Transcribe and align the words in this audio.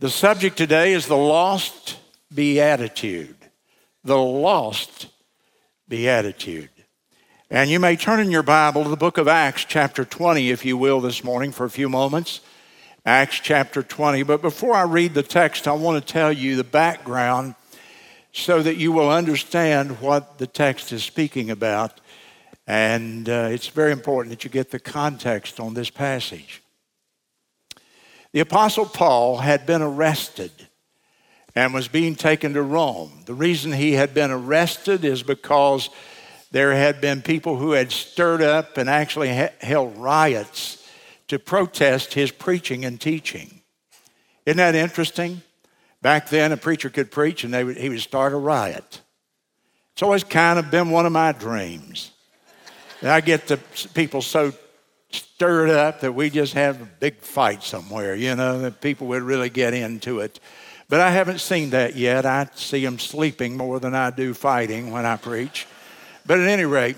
The 0.00 0.10
subject 0.10 0.56
today 0.56 0.92
is 0.92 1.06
the 1.06 1.16
lost 1.16 1.98
beatitude. 2.34 3.36
The 4.02 4.18
lost 4.18 5.06
beatitude. 5.88 6.70
And 7.48 7.70
you 7.70 7.78
may 7.78 7.94
turn 7.94 8.18
in 8.18 8.32
your 8.32 8.42
Bible 8.42 8.82
to 8.82 8.90
the 8.90 8.96
book 8.96 9.18
of 9.18 9.28
Acts, 9.28 9.64
chapter 9.64 10.04
20, 10.04 10.50
if 10.50 10.64
you 10.64 10.76
will, 10.76 11.00
this 11.00 11.22
morning 11.22 11.52
for 11.52 11.64
a 11.64 11.70
few 11.70 11.88
moments. 11.88 12.40
Acts 13.06 13.38
chapter 13.38 13.84
20. 13.84 14.24
But 14.24 14.42
before 14.42 14.74
I 14.74 14.82
read 14.82 15.14
the 15.14 15.22
text, 15.22 15.68
I 15.68 15.72
want 15.74 16.04
to 16.04 16.12
tell 16.12 16.32
you 16.32 16.56
the 16.56 16.64
background 16.64 17.54
so 18.32 18.64
that 18.64 18.76
you 18.76 18.90
will 18.90 19.10
understand 19.10 20.00
what 20.00 20.38
the 20.38 20.48
text 20.48 20.92
is 20.92 21.04
speaking 21.04 21.50
about. 21.50 22.00
And 22.66 23.28
uh, 23.28 23.48
it's 23.52 23.68
very 23.68 23.92
important 23.92 24.30
that 24.30 24.42
you 24.42 24.50
get 24.50 24.72
the 24.72 24.80
context 24.80 25.60
on 25.60 25.74
this 25.74 25.88
passage. 25.88 26.63
The 28.34 28.40
Apostle 28.40 28.86
Paul 28.86 29.36
had 29.36 29.64
been 29.64 29.80
arrested 29.80 30.50
and 31.54 31.72
was 31.72 31.86
being 31.86 32.16
taken 32.16 32.54
to 32.54 32.62
Rome. 32.62 33.22
The 33.26 33.32
reason 33.32 33.70
he 33.70 33.92
had 33.92 34.12
been 34.12 34.32
arrested 34.32 35.04
is 35.04 35.22
because 35.22 35.88
there 36.50 36.74
had 36.74 37.00
been 37.00 37.22
people 37.22 37.56
who 37.56 37.70
had 37.70 37.92
stirred 37.92 38.42
up 38.42 38.76
and 38.76 38.90
actually 38.90 39.28
held 39.60 39.96
riots 39.96 40.84
to 41.28 41.38
protest 41.38 42.14
his 42.14 42.32
preaching 42.32 42.84
and 42.84 43.00
teaching. 43.00 43.60
Isn't 44.46 44.56
that 44.56 44.74
interesting? 44.74 45.40
Back 46.02 46.28
then, 46.28 46.50
a 46.50 46.56
preacher 46.56 46.90
could 46.90 47.12
preach 47.12 47.44
and 47.44 47.54
would, 47.54 47.76
he 47.76 47.88
would 47.88 48.00
start 48.00 48.32
a 48.32 48.36
riot. 48.36 49.00
It's 49.92 50.02
always 50.02 50.24
kind 50.24 50.58
of 50.58 50.72
been 50.72 50.90
one 50.90 51.06
of 51.06 51.12
my 51.12 51.30
dreams. 51.30 52.10
And 53.00 53.10
I 53.10 53.20
get 53.20 53.46
the 53.46 53.58
people 53.94 54.22
so 54.22 54.52
stirred 55.14 55.70
up 55.70 56.00
that 56.00 56.12
we 56.12 56.30
just 56.30 56.54
have 56.54 56.80
a 56.80 56.84
big 56.84 57.18
fight 57.18 57.62
somewhere, 57.62 58.14
you 58.14 58.34
know, 58.34 58.60
that 58.60 58.80
people 58.80 59.06
would 59.08 59.22
really 59.22 59.50
get 59.50 59.74
into 59.74 60.20
it. 60.20 60.40
But 60.88 61.00
I 61.00 61.10
haven't 61.10 61.40
seen 61.40 61.70
that 61.70 61.96
yet. 61.96 62.26
I 62.26 62.48
see 62.54 62.84
them 62.84 62.98
sleeping 62.98 63.56
more 63.56 63.80
than 63.80 63.94
I 63.94 64.10
do 64.10 64.34
fighting 64.34 64.90
when 64.90 65.06
I 65.06 65.16
preach. 65.16 65.66
But 66.26 66.40
at 66.40 66.48
any 66.48 66.64
rate, 66.64 66.96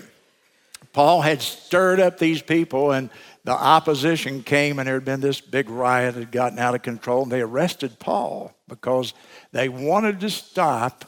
Paul 0.93 1.21
had 1.21 1.41
stirred 1.41 1.99
up 1.99 2.17
these 2.17 2.41
people, 2.41 2.91
and 2.91 3.09
the 3.43 3.51
opposition 3.51 4.43
came, 4.43 4.79
and 4.79 4.87
there 4.87 4.95
had 4.95 5.05
been 5.05 5.21
this 5.21 5.41
big 5.41 5.69
riot 5.69 6.15
that 6.15 6.19
had 6.19 6.31
gotten 6.31 6.59
out 6.59 6.75
of 6.75 6.81
control, 6.81 7.23
and 7.23 7.31
they 7.31 7.41
arrested 7.41 7.99
Paul 7.99 8.53
because 8.67 9.13
they 9.51 9.69
wanted 9.69 10.19
to 10.21 10.29
stop 10.29 11.05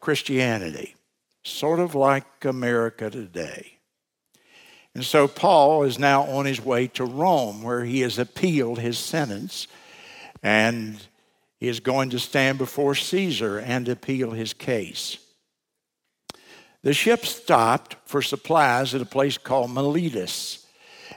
Christianity, 0.00 0.94
sort 1.42 1.80
of 1.80 1.94
like 1.94 2.44
America 2.44 3.08
today. 3.08 3.79
And 4.94 5.04
so 5.04 5.28
Paul 5.28 5.84
is 5.84 5.98
now 5.98 6.22
on 6.22 6.46
his 6.46 6.60
way 6.60 6.88
to 6.88 7.04
Rome, 7.04 7.62
where 7.62 7.84
he 7.84 8.00
has 8.00 8.18
appealed 8.18 8.78
his 8.78 8.98
sentence, 8.98 9.68
and 10.42 11.00
he 11.58 11.68
is 11.68 11.80
going 11.80 12.10
to 12.10 12.18
stand 12.18 12.58
before 12.58 12.94
Caesar 12.94 13.58
and 13.58 13.88
appeal 13.88 14.32
his 14.32 14.52
case. 14.52 15.18
The 16.82 16.94
ship 16.94 17.26
stopped 17.26 17.96
for 18.06 18.22
supplies 18.22 18.94
at 18.94 19.02
a 19.02 19.06
place 19.06 19.36
called 19.36 19.70
Miletus. 19.70 20.66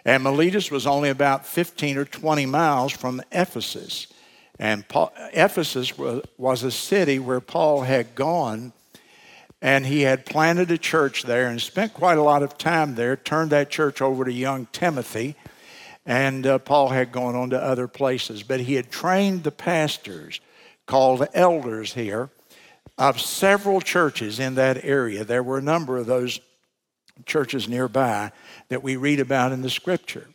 And 0.06 0.24
Miletus 0.24 0.70
was 0.70 0.86
only 0.86 1.10
about 1.10 1.46
15 1.46 1.98
or 1.98 2.06
20 2.06 2.46
miles 2.46 2.92
from 2.92 3.22
Ephesus. 3.32 4.08
And 4.60 4.88
Paul, 4.88 5.14
Ephesus 5.32 5.98
was, 5.98 6.24
was 6.38 6.64
a 6.64 6.72
city 6.72 7.20
where 7.20 7.40
Paul 7.40 7.82
had 7.82 8.14
gone 8.14 8.74
and 9.64 9.86
he 9.86 10.02
had 10.02 10.26
planted 10.26 10.70
a 10.72 10.78
church 10.78 11.24
there 11.24 11.48
and 11.48 11.60
spent 11.62 11.94
quite 11.94 12.18
a 12.18 12.22
lot 12.22 12.44
of 12.44 12.58
time 12.58 12.96
there, 12.96 13.16
turned 13.16 13.52
that 13.52 13.70
church 13.70 14.02
over 14.02 14.26
to 14.26 14.32
young 14.32 14.68
Timothy. 14.74 15.36
And 16.06 16.46
uh, 16.46 16.60
Paul 16.60 16.90
had 16.90 17.14
gone 17.14 17.34
on 17.34 17.52
to 17.52 17.64
other 17.64 17.88
places. 17.88 18.44
But 18.44 18.60
he 18.60 18.74
had 18.74 18.92
trained 18.92 19.46
the 19.46 19.52
pastors, 19.52 20.42
called 20.86 21.26
elders 21.34 21.94
here, 21.94 22.30
of 22.98 23.22
several 23.22 23.80
churches 23.80 24.38
in 24.38 24.56
that 24.56 24.84
area. 24.84 25.24
There 25.24 25.42
were 25.42 25.60
a 25.60 25.62
number 25.62 25.98
of 25.98 26.08
those 26.08 26.42
churches 27.26 27.70
nearby 27.70 28.34
that 28.68 28.84
we 28.84 28.98
read 28.98 29.22
about 29.22 29.54
in 29.54 29.62
the 29.62 29.70
scripture. 29.70 30.28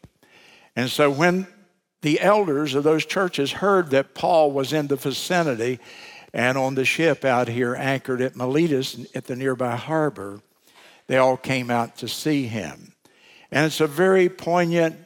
And 0.75 0.89
so 0.89 1.11
when 1.11 1.47
the 2.01 2.19
elders 2.19 2.75
of 2.75 2.83
those 2.83 3.05
churches 3.05 3.53
heard 3.53 3.91
that 3.91 4.15
Paul 4.15 4.53
was 4.53 4.73
in 4.73 4.87
the 4.87 4.97
vicinity 4.97 5.81
and 6.33 6.59
on 6.59 6.75
the 6.75 6.85
ship 6.85 7.25
out 7.25 7.49
here 7.49 7.75
anchored 7.75 8.21
at 8.21 8.37
Miletus 8.37 9.07
at 9.15 9.25
the 9.27 9.37
nearby 9.37 9.77
harbor, 9.77 10.41
they 11.07 11.17
all 11.17 11.37
came 11.37 11.71
out 11.71 11.97
to 11.99 12.09
see 12.09 12.47
him. 12.47 12.93
And 13.51 13.67
it's 13.67 13.81
a 13.81 13.87
very 13.87 14.29
poignant, 14.29 14.97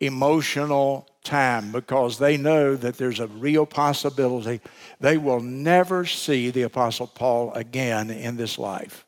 emotional 0.00 1.08
time 1.22 1.70
because 1.72 2.18
they 2.18 2.36
know 2.36 2.74
that 2.74 2.96
there's 2.96 3.20
a 3.20 3.26
real 3.26 3.66
possibility 3.66 4.60
they 5.00 5.16
will 5.16 5.40
never 5.40 6.04
see 6.04 6.50
the 6.50 6.62
Apostle 6.62 7.06
Paul 7.06 7.52
again 7.52 8.10
in 8.10 8.36
this 8.36 8.58
life. 8.58 9.04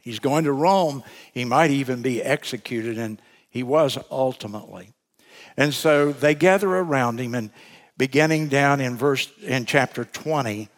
He's 0.00 0.18
going 0.18 0.44
to 0.44 0.52
Rome. 0.52 1.04
He 1.32 1.44
might 1.44 1.70
even 1.70 2.02
be 2.02 2.22
executed, 2.22 2.98
and 2.98 3.20
he 3.50 3.62
was 3.62 3.98
ultimately. 4.10 4.92
And 5.56 5.74
so 5.74 6.12
they 6.12 6.34
gather 6.34 6.68
around 6.68 7.20
him, 7.20 7.34
and 7.34 7.50
beginning 8.02 8.48
down 8.48 8.80
in 8.80 8.96
verse 8.96 9.30
in 9.42 9.64
chapter 9.64 10.04
20, 10.04 10.68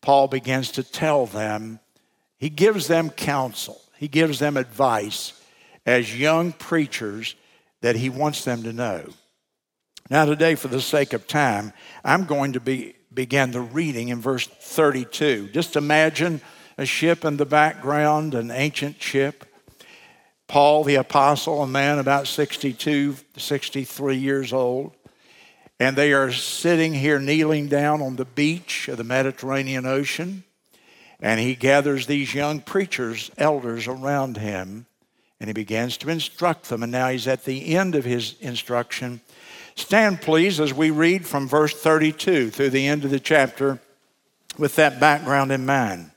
Paul 0.00 0.28
begins 0.28 0.70
to 0.72 0.82
tell 0.82 1.26
them, 1.26 1.78
he 2.38 2.48
gives 2.48 2.86
them 2.86 3.10
counsel, 3.10 3.78
he 3.98 4.08
gives 4.08 4.38
them 4.38 4.56
advice 4.56 5.38
as 5.84 6.18
young 6.18 6.52
preachers 6.52 7.34
that 7.82 7.96
he 7.96 8.08
wants 8.08 8.44
them 8.44 8.62
to 8.62 8.72
know. 8.72 9.04
Now, 10.08 10.24
today, 10.24 10.54
for 10.54 10.68
the 10.68 10.80
sake 10.80 11.12
of 11.12 11.26
time, 11.26 11.74
I'm 12.02 12.24
going 12.24 12.54
to 12.54 12.60
be, 12.60 12.94
begin 13.12 13.50
the 13.50 13.60
reading 13.60 14.08
in 14.08 14.22
verse 14.22 14.46
32. 14.46 15.50
Just 15.52 15.76
imagine 15.76 16.40
a 16.78 16.86
ship 16.86 17.26
in 17.26 17.36
the 17.36 17.44
background, 17.44 18.32
an 18.32 18.50
ancient 18.50 19.02
ship. 19.02 19.44
Paul 20.48 20.84
the 20.84 20.94
apostle, 20.94 21.62
a 21.62 21.66
man 21.66 21.98
about 21.98 22.26
62, 22.26 23.16
63 23.36 24.16
years 24.16 24.54
old. 24.54 24.96
And 25.80 25.96
they 25.96 26.12
are 26.12 26.30
sitting 26.30 26.92
here, 26.92 27.18
kneeling 27.18 27.68
down 27.68 28.02
on 28.02 28.16
the 28.16 28.26
beach 28.26 28.86
of 28.88 28.98
the 28.98 29.04
Mediterranean 29.04 29.86
Ocean. 29.86 30.44
And 31.20 31.40
he 31.40 31.54
gathers 31.54 32.06
these 32.06 32.34
young 32.34 32.60
preachers, 32.60 33.30
elders 33.38 33.88
around 33.88 34.36
him, 34.36 34.84
and 35.40 35.48
he 35.48 35.54
begins 35.54 35.96
to 35.98 36.10
instruct 36.10 36.68
them. 36.68 36.82
And 36.82 36.92
now 36.92 37.08
he's 37.08 37.26
at 37.26 37.44
the 37.44 37.74
end 37.74 37.94
of 37.94 38.04
his 38.04 38.34
instruction. 38.40 39.22
Stand, 39.74 40.20
please, 40.20 40.60
as 40.60 40.74
we 40.74 40.90
read 40.90 41.26
from 41.26 41.48
verse 41.48 41.72
32 41.72 42.50
through 42.50 42.70
the 42.70 42.86
end 42.86 43.06
of 43.06 43.10
the 43.10 43.18
chapter 43.18 43.80
with 44.58 44.76
that 44.76 45.00
background 45.00 45.50
in 45.50 45.64
mind. 45.64 46.10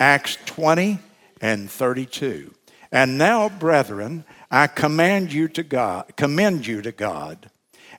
Acts 0.00 0.38
20 0.46 0.98
and 1.42 1.70
32. 1.70 2.54
And 2.90 3.18
now, 3.18 3.50
brethren, 3.50 4.24
I 4.50 4.66
command 4.66 5.30
you 5.30 5.48
to 5.48 5.62
God, 5.62 6.16
commend 6.16 6.66
you 6.66 6.80
to 6.80 6.92
God 6.92 7.50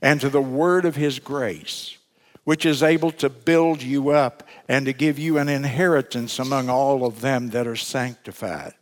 and 0.02 0.22
to 0.22 0.30
the 0.30 0.42
word 0.42 0.86
of 0.86 0.96
his 0.96 1.20
grace, 1.20 1.98
which 2.44 2.66
is 2.66 2.84
able 2.84 3.12
to 3.12 3.30
build 3.30 3.82
you 3.82 4.10
up 4.10 4.44
and 4.68 4.86
to 4.86 4.94
give 4.94 5.20
you 5.20 5.38
an 5.38 5.50
inheritance 5.50 6.40
among 6.40 6.70
all 6.70 7.06
of 7.06 7.22
them 7.22 7.50
that 7.50 7.68
are 7.68 7.76
sanctified. 7.76 8.74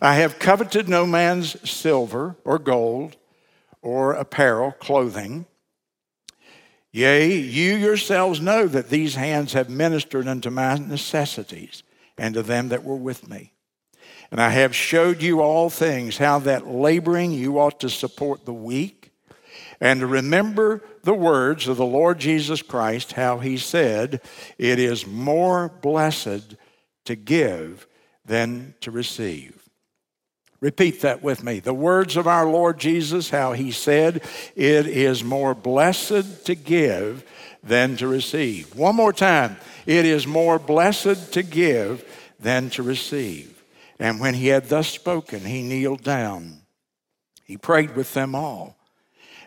I 0.00 0.16
have 0.16 0.38
coveted 0.38 0.88
no 0.88 1.06
man's 1.06 1.68
silver 1.68 2.36
or 2.44 2.58
gold 2.58 3.16
or 3.82 4.14
apparel, 4.14 4.72
clothing. 4.72 5.46
Yea, 6.92 7.36
you 7.36 7.76
yourselves 7.76 8.40
know 8.40 8.66
that 8.66 8.88
these 8.88 9.14
hands 9.14 9.52
have 9.52 9.68
ministered 9.68 10.26
unto 10.26 10.50
my 10.50 10.76
necessities 10.76 11.82
and 12.16 12.34
to 12.34 12.42
them 12.42 12.70
that 12.70 12.84
were 12.84 12.96
with 12.96 13.28
me. 13.28 13.52
And 14.30 14.40
I 14.40 14.50
have 14.50 14.74
showed 14.74 15.22
you 15.22 15.40
all 15.40 15.70
things, 15.70 16.18
how 16.18 16.38
that 16.40 16.66
laboring 16.66 17.32
you 17.32 17.58
ought 17.58 17.80
to 17.80 17.90
support 17.90 18.44
the 18.44 18.54
weak, 18.54 19.05
and 19.80 20.00
to 20.00 20.06
remember 20.06 20.82
the 21.02 21.14
words 21.14 21.68
of 21.68 21.76
the 21.76 21.86
Lord 21.86 22.18
Jesus 22.18 22.62
Christ, 22.62 23.12
how 23.12 23.38
he 23.38 23.56
said, 23.56 24.20
It 24.58 24.78
is 24.78 25.06
more 25.06 25.68
blessed 25.68 26.56
to 27.04 27.16
give 27.16 27.86
than 28.24 28.74
to 28.80 28.90
receive. 28.90 29.62
Repeat 30.60 31.02
that 31.02 31.22
with 31.22 31.44
me. 31.44 31.60
The 31.60 31.74
words 31.74 32.16
of 32.16 32.26
our 32.26 32.46
Lord 32.46 32.78
Jesus, 32.78 33.30
how 33.30 33.52
he 33.52 33.70
said, 33.70 34.22
It 34.54 34.86
is 34.86 35.22
more 35.22 35.54
blessed 35.54 36.46
to 36.46 36.54
give 36.54 37.24
than 37.62 37.96
to 37.98 38.08
receive. 38.08 38.74
One 38.74 38.96
more 38.96 39.12
time. 39.12 39.56
It 39.84 40.04
is 40.04 40.26
more 40.26 40.58
blessed 40.58 41.32
to 41.34 41.42
give 41.42 42.04
than 42.40 42.70
to 42.70 42.82
receive. 42.82 43.62
And 43.98 44.18
when 44.18 44.34
he 44.34 44.48
had 44.48 44.68
thus 44.68 44.88
spoken, 44.88 45.40
he 45.40 45.62
kneeled 45.62 46.02
down. 46.02 46.62
He 47.44 47.56
prayed 47.56 47.94
with 47.94 48.14
them 48.14 48.34
all. 48.34 48.75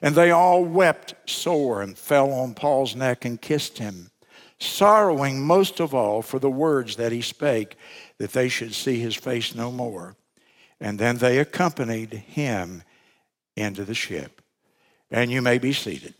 And 0.01 0.15
they 0.15 0.31
all 0.31 0.63
wept 0.63 1.15
sore 1.25 1.81
and 1.81 1.97
fell 1.97 2.31
on 2.31 2.53
Paul's 2.53 2.95
neck 2.95 3.25
and 3.25 3.41
kissed 3.41 3.77
him, 3.79 4.11
sorrowing 4.59 5.41
most 5.41 5.79
of 5.79 5.93
all 5.93 6.21
for 6.21 6.39
the 6.39 6.49
words 6.49 6.95
that 6.95 7.11
he 7.11 7.21
spake, 7.21 7.75
that 8.17 8.33
they 8.33 8.49
should 8.49 8.73
see 8.73 8.99
his 8.99 9.15
face 9.15 9.53
no 9.55 9.71
more. 9.71 10.15
And 10.79 10.97
then 10.97 11.17
they 11.17 11.39
accompanied 11.39 12.13
him 12.13 12.83
into 13.55 13.83
the 13.83 13.93
ship. 13.93 14.41
And 15.11 15.31
you 15.31 15.41
may 15.41 15.57
be 15.57 15.73
seated. 15.73 16.13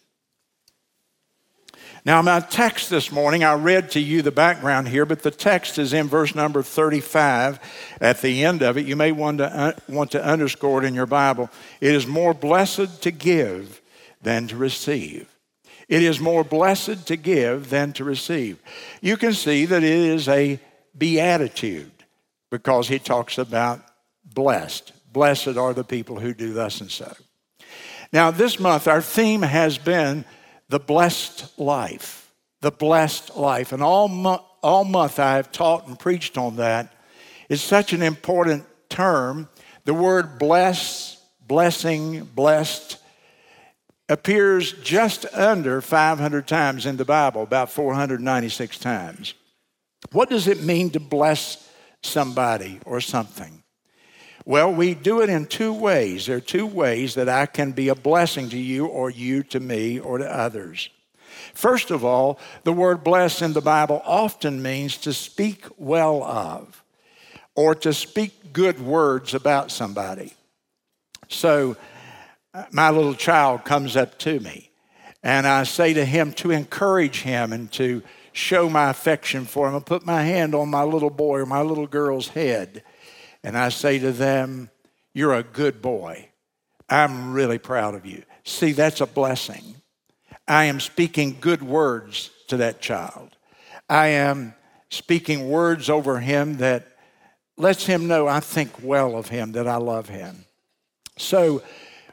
Now, 2.10 2.24
my 2.24 2.40
text 2.40 2.90
this 2.90 3.12
morning, 3.12 3.44
I 3.44 3.54
read 3.54 3.92
to 3.92 4.00
you 4.00 4.24
the 4.24 4.32
background 4.32 4.88
here, 4.88 5.06
but 5.06 5.22
the 5.22 5.30
text 5.30 5.78
is 5.78 5.94
in 5.94 6.08
verse 6.08 6.34
number 6.34 6.64
35 6.64 7.60
at 8.02 8.22
the 8.24 8.44
end 8.44 8.64
of 8.64 8.80
it. 8.80 8.88
You 8.88 8.96
may 8.96 9.12
want 9.12 9.38
to, 9.38 9.56
uh, 9.56 9.74
want 9.88 10.10
to 10.14 10.26
underscore 10.26 10.82
it 10.82 10.88
in 10.88 10.96
your 10.96 11.06
Bible. 11.06 11.52
It 11.80 11.94
is 11.94 12.08
more 12.08 12.34
blessed 12.34 13.04
to 13.04 13.12
give 13.12 13.80
than 14.24 14.48
to 14.48 14.58
receive. 14.58 15.30
It 15.88 16.02
is 16.02 16.20
more 16.20 16.44
blessed 16.44 17.06
to 17.06 17.16
give 17.16 17.70
than 17.70 17.94
to 17.94 18.04
receive. 18.04 18.58
You 19.02 19.16
can 19.16 19.34
see 19.34 19.66
that 19.66 19.84
it 19.84 19.92
is 19.92 20.28
a 20.28 20.60
beatitude 20.98 21.92
because 22.50 22.88
he 22.88 22.98
talks 22.98 23.38
about 23.38 23.82
blessed. 24.26 24.94
Blessed 25.14 25.58
are 25.58 25.76
the 25.76 25.84
people 25.84 26.20
who 26.20 26.34
do 26.34 26.54
thus 26.54 26.82
and 26.82 26.90
so. 26.90 27.14
Now, 28.12 28.32
this 28.32 28.60
month, 28.60 28.88
our 28.88 29.04
theme 29.04 29.44
has 29.44 29.78
been 29.78 30.26
the 30.69 30.80
blessed 30.80 31.60
life. 31.60 32.31
The 32.62 32.71
blessed 32.71 33.36
life. 33.36 33.71
And 33.71 33.83
all, 33.83 34.07
mo- 34.07 34.45
all 34.62 34.83
month 34.83 35.19
I 35.19 35.36
have 35.36 35.51
taught 35.51 35.88
and 35.88 35.98
preached 35.98 36.38
on 36.38 36.57
that. 36.57 36.94
It's 37.50 37.62
such 37.62 37.94
an 37.94 38.04
important 38.04 38.66
term. 38.89 39.50
The 39.86 39.94
word 39.94 40.38
bless, 40.39 41.21
blessing, 41.45 42.24
blessed 42.24 42.98
appears 44.07 44.74
just 44.74 45.25
under 45.33 45.81
500 45.81 46.48
times 46.48 46.86
in 46.86 46.98
the 46.98 47.06
Bible, 47.06 47.44
about 47.44 47.71
496 47.71 48.80
times. 48.80 49.36
What 50.12 50.30
does 50.30 50.48
it 50.48 50.63
mean 50.63 50.89
to 50.92 51.00
bless 51.00 51.69
somebody 52.01 52.80
or 52.86 53.01
something? 53.01 53.63
Well, 54.46 54.74
we 54.74 54.94
do 54.94 55.22
it 55.22 55.30
in 55.30 55.46
two 55.46 55.74
ways. 55.74 56.26
There 56.26 56.38
are 56.38 56.42
two 56.42 56.66
ways 56.66 57.16
that 57.16 57.30
I 57.30 57.46
can 57.46 57.72
be 57.72 57.90
a 57.90 57.96
blessing 57.96 58.50
to 58.50 58.58
you 58.58 58.86
or 58.86 59.10
you 59.10 59.44
to 59.44 59.60
me 59.60 60.00
or 60.00 60.18
to 60.18 60.26
others. 60.26 60.90
First 61.54 61.92
of 61.92 62.04
all, 62.04 62.40
the 62.64 62.74
word 62.74 63.04
bless 63.04 63.42
in 63.42 63.54
the 63.54 63.62
Bible 63.62 64.02
often 64.06 64.62
means 64.62 64.98
to 64.98 65.14
speak 65.14 65.66
well 65.78 66.24
of 66.24 66.84
or 67.56 67.76
to 67.76 67.94
speak 67.94 68.54
good 68.54 68.80
words 68.80 69.34
about 69.34 69.72
somebody. 69.72 70.34
So, 71.28 71.78
uh, 72.54 72.66
my 72.72 72.90
little 72.90 73.14
child 73.14 73.64
comes 73.64 73.96
up 73.96 74.18
to 74.20 74.40
me, 74.40 74.72
and 75.22 75.46
I 75.46 75.64
say 75.64 75.94
to 75.94 76.04
him 76.06 76.34
to 76.34 76.52
encourage 76.52 77.22
him 77.22 77.54
and 77.54 77.72
to 77.74 78.02
show 78.32 78.70
my 78.70 78.90
affection 78.90 79.46
for 79.46 79.68
him. 79.68 79.76
I 79.76 79.80
put 79.80 80.06
my 80.06 80.24
hand 80.24 80.56
on 80.56 80.70
my 80.70 80.84
little 80.84 81.10
boy 81.12 81.40
or 81.40 81.46
my 81.46 81.62
little 81.62 81.88
girl's 81.88 82.30
head 82.30 82.84
and 83.44 83.58
I 83.58 83.70
say 83.70 84.00
to 84.00 84.12
them, 84.12 84.70
You're 85.14 85.34
a 85.34 85.44
good 85.44 85.82
boy. 85.82 86.30
I'm 86.90 87.34
really 87.34 87.60
proud 87.60 87.96
of 87.96 88.06
you. 88.06 88.24
See, 88.44 88.72
that's 88.72 89.02
a 89.02 89.06
blessing. 89.06 89.76
I 90.48 90.66
am 90.66 90.80
speaking 90.80 91.38
good 91.40 91.62
words 91.62 92.32
to 92.48 92.58
that 92.58 92.82
child. 92.82 93.38
I 93.88 94.08
am 94.08 94.56
speaking 94.90 95.50
words 95.50 95.90
over 95.90 96.20
him 96.20 96.58
that 96.58 96.88
lets 97.58 97.86
him 97.86 98.08
know 98.08 98.28
I 98.28 98.40
think 98.40 98.72
well 98.82 99.16
of 99.16 99.30
him, 99.30 99.52
that 99.52 99.68
I 99.68 99.76
love 99.76 100.10
him. 100.10 100.46
So 101.18 101.62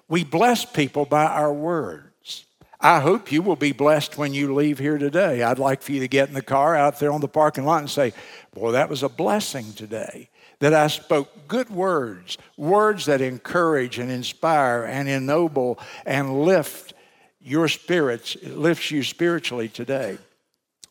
we 0.09 0.25
bless 0.25 0.65
people 0.65 1.07
by 1.07 1.25
our 1.25 1.53
words. 1.53 2.45
I 2.79 3.01
hope 3.01 3.33
you 3.33 3.41
will 3.41 3.57
be 3.57 3.73
blessed 3.73 4.19
when 4.19 4.35
you 4.35 4.55
leave 4.55 4.79
here 4.79 4.99
today. 4.99 5.43
I'd 5.43 5.59
like 5.59 5.81
for 5.81 5.93
you 5.93 6.01
to 6.01 6.09
get 6.09 6.29
in 6.29 6.35
the 6.35 6.43
car 6.43 6.77
out 6.77 6.99
there 6.99 7.13
on 7.13 7.23
the 7.23 7.29
parking 7.29 7.65
lot 7.65 7.81
and 7.81 7.91
say, 7.91 8.13
Boy, 8.53 8.73
that 8.73 8.91
was 8.91 9.03
a 9.03 9.09
blessing 9.09 9.73
today 9.73 10.29
that 10.59 10.75
I 10.75 10.87
spoke 10.87 11.49
good 11.49 11.71
words, 11.71 12.39
words 12.57 13.07
that 13.07 13.21
encourage 13.21 13.99
and 13.99 14.11
inspire 14.11 14.85
and 14.85 15.09
ennoble 15.09 15.79
and 16.05 16.43
lift 16.43 16.95
your 17.41 17.69
spirits, 17.69 18.37
lifts 18.43 18.91
you 18.91 19.03
spiritually 19.03 19.69
today. 19.69 20.19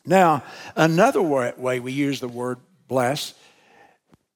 Now, 0.04 0.44
another 0.76 1.20
way 1.20 1.80
we 1.80 1.92
use 1.92 2.20
the 2.20 2.28
word 2.28 2.58
bless 2.88 3.34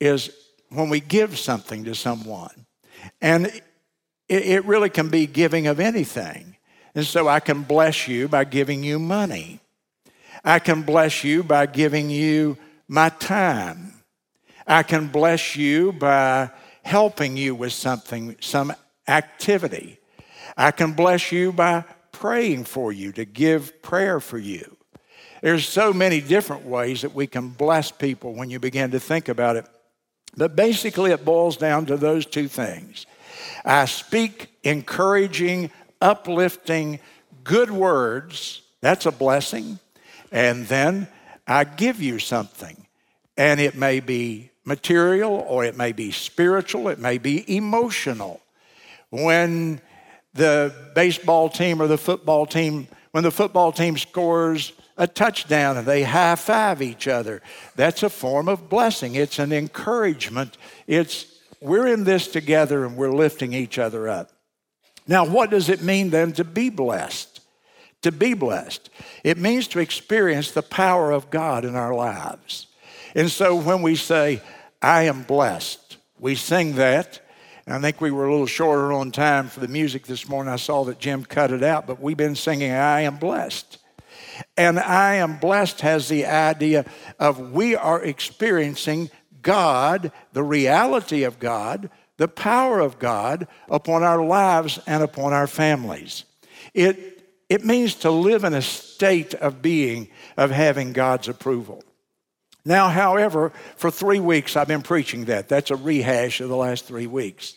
is 0.00 0.30
when 0.68 0.88
we 0.88 1.00
give 1.00 1.38
something 1.38 1.84
to 1.84 1.94
someone. 1.94 2.66
And 3.20 3.50
it 4.28 4.64
really 4.64 4.90
can 4.90 5.08
be 5.08 5.26
giving 5.26 5.66
of 5.66 5.80
anything. 5.80 6.56
And 6.94 7.06
so 7.06 7.28
I 7.28 7.40
can 7.40 7.62
bless 7.62 8.08
you 8.08 8.28
by 8.28 8.44
giving 8.44 8.82
you 8.82 8.98
money. 8.98 9.60
I 10.44 10.58
can 10.58 10.82
bless 10.82 11.24
you 11.24 11.42
by 11.42 11.66
giving 11.66 12.10
you 12.10 12.58
my 12.88 13.08
time. 13.08 14.00
I 14.70 14.84
can 14.84 15.08
bless 15.08 15.56
you 15.56 15.90
by 15.90 16.49
helping 16.84 17.37
you 17.37 17.56
with 17.56 17.72
something, 17.72 18.37
some 18.38 18.72
activity. 19.08 19.99
I 20.56 20.70
can 20.70 20.93
bless 20.93 21.32
you 21.32 21.50
by 21.50 21.84
praying 22.12 22.67
for 22.67 22.93
you, 22.93 23.11
to 23.12 23.25
give 23.25 23.82
prayer 23.82 24.20
for 24.20 24.38
you. 24.38 24.76
There's 25.43 25.69
so 25.69 25.93
many 25.93 26.20
different 26.20 26.67
ways 26.67 27.00
that 27.02 27.12
we 27.12 27.26
can 27.26 27.49
bless 27.49 27.90
people 27.90 28.32
when 28.34 28.49
you 28.49 28.61
begin 28.61 28.93
to 28.93 29.00
think 29.00 29.28
about 29.28 29.56
it. 29.56 29.67
But 30.37 30.55
basically, 30.55 31.11
it 31.11 31.25
boils 31.25 31.56
down 31.56 31.87
to 31.87 31.96
those 31.96 32.25
two 32.25 32.46
things. 32.46 33.06
I 33.64 33.87
speak 33.87 34.50
encouraging, 34.62 35.73
uplifting, 36.00 37.00
good 37.43 37.73
words. 37.73 38.62
That's 38.82 39.05
a 39.05 39.11
blessing. 39.11 39.81
And 40.31 40.69
then 40.69 41.08
I 41.44 41.64
give 41.64 42.00
you 42.00 42.20
something. 42.20 42.87
And 43.37 43.58
it 43.58 43.75
may 43.75 43.99
be 43.99 44.50
material 44.64 45.44
or 45.48 45.64
it 45.64 45.76
may 45.76 45.92
be 45.92 46.10
spiritual, 46.10 46.88
it 46.88 46.98
may 46.98 47.18
be 47.18 47.56
emotional. 47.56 48.40
When 49.10 49.80
the 50.34 50.74
baseball 50.94 51.48
team 51.48 51.82
or 51.82 51.86
the 51.86 51.98
football 51.98 52.46
team, 52.46 52.86
when 53.10 53.24
the 53.24 53.30
football 53.30 53.72
team 53.72 53.98
scores 53.98 54.72
a 54.96 55.06
touchdown 55.06 55.76
and 55.76 55.86
they 55.86 56.02
high 56.02 56.36
five 56.36 56.82
each 56.82 57.08
other, 57.08 57.42
that's 57.74 58.02
a 58.02 58.10
form 58.10 58.48
of 58.48 58.68
blessing. 58.68 59.14
It's 59.14 59.38
an 59.38 59.52
encouragement. 59.52 60.56
It's 60.86 61.26
we're 61.60 61.88
in 61.88 62.04
this 62.04 62.28
together 62.28 62.84
and 62.84 62.96
we're 62.96 63.12
lifting 63.12 63.52
each 63.52 63.78
other 63.78 64.08
up. 64.08 64.30
Now, 65.06 65.26
what 65.26 65.50
does 65.50 65.68
it 65.68 65.82
mean 65.82 66.10
then 66.10 66.32
to 66.34 66.44
be 66.44 66.70
blessed? 66.70 67.40
To 68.02 68.12
be 68.12 68.34
blessed. 68.34 68.88
It 69.24 69.36
means 69.36 69.66
to 69.68 69.80
experience 69.80 70.52
the 70.52 70.62
power 70.62 71.10
of 71.10 71.30
God 71.30 71.64
in 71.64 71.74
our 71.74 71.94
lives. 71.94 72.66
And 73.14 73.30
so 73.30 73.56
when 73.56 73.82
we 73.82 73.96
say, 73.96 74.40
I 74.80 75.04
am 75.04 75.22
blessed, 75.22 75.96
we 76.18 76.34
sing 76.34 76.76
that. 76.76 77.20
And 77.66 77.74
I 77.74 77.80
think 77.80 78.00
we 78.00 78.10
were 78.10 78.26
a 78.26 78.30
little 78.30 78.46
shorter 78.46 78.92
on 78.92 79.10
time 79.10 79.48
for 79.48 79.60
the 79.60 79.68
music 79.68 80.06
this 80.06 80.28
morning. 80.28 80.52
I 80.52 80.56
saw 80.56 80.84
that 80.84 80.98
Jim 80.98 81.24
cut 81.24 81.52
it 81.52 81.62
out, 81.62 81.86
but 81.86 82.00
we've 82.00 82.16
been 82.16 82.34
singing, 82.34 82.72
I 82.72 83.02
am 83.02 83.16
blessed. 83.16 83.78
And 84.56 84.78
I 84.78 85.16
am 85.16 85.38
blessed 85.38 85.82
has 85.82 86.08
the 86.08 86.26
idea 86.26 86.87
of 87.18 87.52
we 87.52 87.76
are 87.76 88.02
experiencing 88.02 89.11
God, 89.42 90.12
the 90.32 90.42
reality 90.42 91.25
of 91.25 91.38
God, 91.38 91.90
the 92.16 92.28
power 92.28 92.80
of 92.80 92.99
God 92.99 93.46
upon 93.68 94.02
our 94.02 94.23
lives 94.25 94.78
and 94.87 95.02
upon 95.02 95.32
our 95.32 95.46
families. 95.46 96.25
It, 96.75 97.25
it 97.49 97.64
means 97.64 97.94
to 97.96 98.11
live 98.11 98.44
in 98.44 98.54
a 98.54 98.62
state 98.62 99.35
of 99.35 99.62
being, 99.62 100.08
of 100.37 100.50
having 100.50 100.92
God's 100.92 101.28
approval. 101.28 101.82
Now, 102.64 102.88
however, 102.88 103.52
for 103.76 103.90
three 103.90 104.21
weeks 104.21 104.57
I've 104.57 104.69
been 104.69 104.83
preaching 104.83 105.26
that. 105.26 105.49
That's 105.49 105.71
a 105.71 105.76
rehash 105.76 106.40
of 106.40 106.49
the 106.49 106.57
last 106.57 106.87
three 106.87 107.07
weeks. 107.07 107.57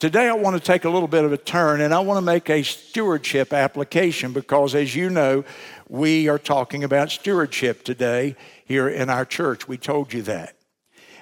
Today 0.00 0.28
I 0.28 0.32
want 0.32 0.56
to 0.56 0.62
take 0.62 0.86
a 0.86 0.90
little 0.90 1.08
bit 1.08 1.24
of 1.24 1.32
a 1.32 1.36
turn 1.36 1.82
and 1.82 1.92
I 1.92 2.00
want 2.00 2.16
to 2.16 2.22
make 2.22 2.48
a 2.48 2.62
stewardship 2.62 3.52
application 3.52 4.32
because, 4.32 4.74
as 4.74 4.96
you 4.96 5.10
know, 5.10 5.44
we 5.88 6.28
are 6.28 6.38
talking 6.38 6.84
about 6.84 7.10
stewardship 7.10 7.84
today 7.84 8.34
here 8.64 8.88
in 8.88 9.10
our 9.10 9.26
church. 9.26 9.68
We 9.68 9.76
told 9.76 10.12
you 10.12 10.22
that. 10.22 10.56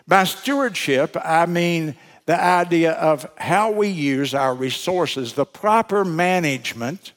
By 0.06 0.24
stewardship, 0.24 1.16
I 1.22 1.46
mean 1.46 1.96
the 2.26 2.40
idea 2.40 2.92
of 2.92 3.28
how 3.36 3.72
we 3.72 3.88
use 3.88 4.32
our 4.32 4.54
resources, 4.54 5.32
the 5.32 5.44
proper 5.44 6.04
management. 6.04 7.12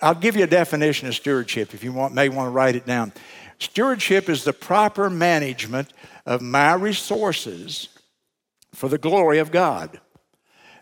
I'll 0.00 0.14
give 0.14 0.34
you 0.34 0.44
a 0.44 0.48
definition 0.48 1.08
of 1.08 1.14
stewardship 1.14 1.72
if 1.72 1.84
you 1.84 1.92
want, 1.92 2.14
may 2.14 2.28
want 2.30 2.48
to 2.48 2.50
write 2.50 2.74
it 2.74 2.84
down. 2.84 3.12
Stewardship 3.58 4.28
is 4.28 4.44
the 4.44 4.52
proper 4.52 5.08
management 5.08 5.92
of 6.26 6.42
my 6.42 6.74
resources 6.74 7.88
for 8.72 8.88
the 8.88 8.98
glory 8.98 9.38
of 9.38 9.50
God. 9.50 10.00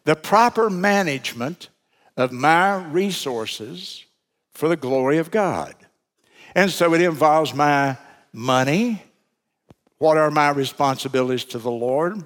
The 0.05 0.17
proper 0.17 0.71
management 0.71 1.69
of 2.17 2.33
my 2.33 2.77
resources 2.87 4.05
for 4.53 4.69
the 4.69 4.77
glory 4.77 5.19
of 5.19 5.31
God. 5.31 5.75
And 6.55 6.71
so 6.71 6.95
it 6.95 7.01
involves 7.01 7.55
my 7.55 7.97
money. 8.33 9.03
What 9.99 10.17
are 10.17 10.31
my 10.31 10.51
responsibilities 10.51 11.45
to 11.47 11.59
the 11.59 11.71
Lord 11.71 12.25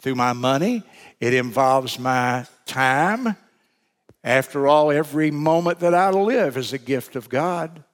through 0.00 0.14
my 0.14 0.32
money? 0.32 0.82
It 1.20 1.34
involves 1.34 1.98
my 1.98 2.46
time. 2.66 3.36
After 4.22 4.66
all, 4.66 4.90
every 4.90 5.30
moment 5.30 5.80
that 5.80 5.94
I 5.94 6.10
live 6.10 6.56
is 6.56 6.72
a 6.72 6.78
gift 6.78 7.16
of 7.16 7.28
God. 7.28 7.84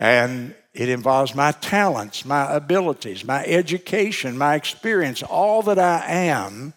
And 0.00 0.54
it 0.74 0.88
involves 0.88 1.36
my 1.36 1.52
talents, 1.52 2.24
my 2.24 2.52
abilities, 2.52 3.24
my 3.24 3.44
education, 3.46 4.36
my 4.36 4.56
experience, 4.56 5.22
all 5.22 5.62
that 5.62 5.78
I 5.78 6.04
am 6.06 6.74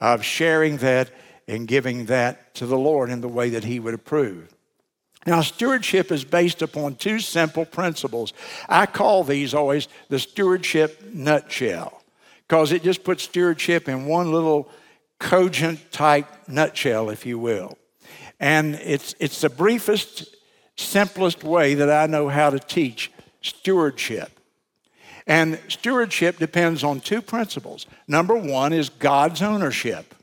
of 0.00 0.24
sharing 0.24 0.78
that 0.78 1.08
and 1.46 1.68
giving 1.68 2.06
that 2.06 2.54
to 2.56 2.66
the 2.66 2.76
Lord 2.76 3.10
in 3.10 3.20
the 3.20 3.28
way 3.28 3.50
that 3.50 3.62
He 3.62 3.78
would 3.78 3.94
approve. 3.94 4.52
Now, 5.24 5.40
stewardship 5.40 6.10
is 6.10 6.24
based 6.24 6.62
upon 6.62 6.96
two 6.96 7.20
simple 7.20 7.64
principles. 7.64 8.32
I 8.68 8.86
call 8.86 9.22
these 9.22 9.54
always 9.54 9.86
the 10.08 10.18
stewardship 10.18 11.00
nutshell 11.14 12.02
because 12.48 12.72
it 12.72 12.82
just 12.82 13.04
puts 13.04 13.22
stewardship 13.22 13.88
in 13.88 14.06
one 14.06 14.32
little 14.32 14.68
cogent 15.20 15.92
type 15.92 16.26
nutshell, 16.48 17.08
if 17.08 17.24
you 17.24 17.38
will. 17.38 17.78
And 18.40 18.74
it's, 18.74 19.14
it's 19.20 19.40
the 19.40 19.48
briefest, 19.48 20.34
simplest 20.76 21.44
way 21.44 21.74
that 21.74 21.88
I 21.88 22.06
know 22.06 22.28
how 22.28 22.50
to 22.50 22.58
teach 22.58 23.11
stewardship. 23.42 24.38
And 25.26 25.58
stewardship 25.68 26.38
depends 26.38 26.82
on 26.82 27.00
two 27.00 27.22
principles. 27.22 27.86
Number 28.08 28.34
one 28.34 28.72
is 28.72 28.88
God's 28.88 29.42
ownership. 29.42 30.14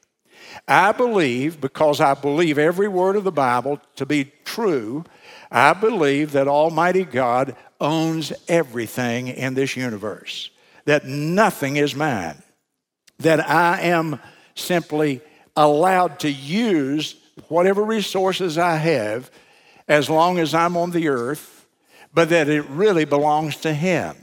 I 0.67 0.91
believe, 0.91 1.61
because 1.61 2.01
I 2.01 2.15
believe 2.15 2.57
every 2.57 2.88
word 2.88 3.15
of 3.15 3.23
the 3.23 3.31
Bible 3.31 3.79
to 3.95 4.05
be 4.05 4.31
true, 4.45 5.05
I 5.51 5.73
believe 5.73 6.31
that 6.33 6.47
Almighty 6.47 7.05
God 7.05 7.55
owns 7.79 8.33
everything 8.47 9.27
in 9.27 9.53
this 9.53 9.77
universe, 9.77 10.49
that 10.85 11.05
nothing 11.05 11.77
is 11.77 11.95
mine, 11.95 12.41
that 13.19 13.47
I 13.47 13.81
am 13.81 14.19
simply 14.55 15.21
allowed 15.55 16.19
to 16.19 16.31
use 16.31 17.15
whatever 17.47 17.83
resources 17.83 18.57
I 18.57 18.75
have 18.75 19.31
as 19.88 20.09
long 20.09 20.39
as 20.39 20.53
I'm 20.53 20.77
on 20.77 20.91
the 20.91 21.07
earth, 21.07 21.58
but 22.13 22.29
that 22.29 22.49
it 22.49 22.65
really 22.69 23.05
belongs 23.05 23.57
to 23.57 23.73
Him. 23.73 24.15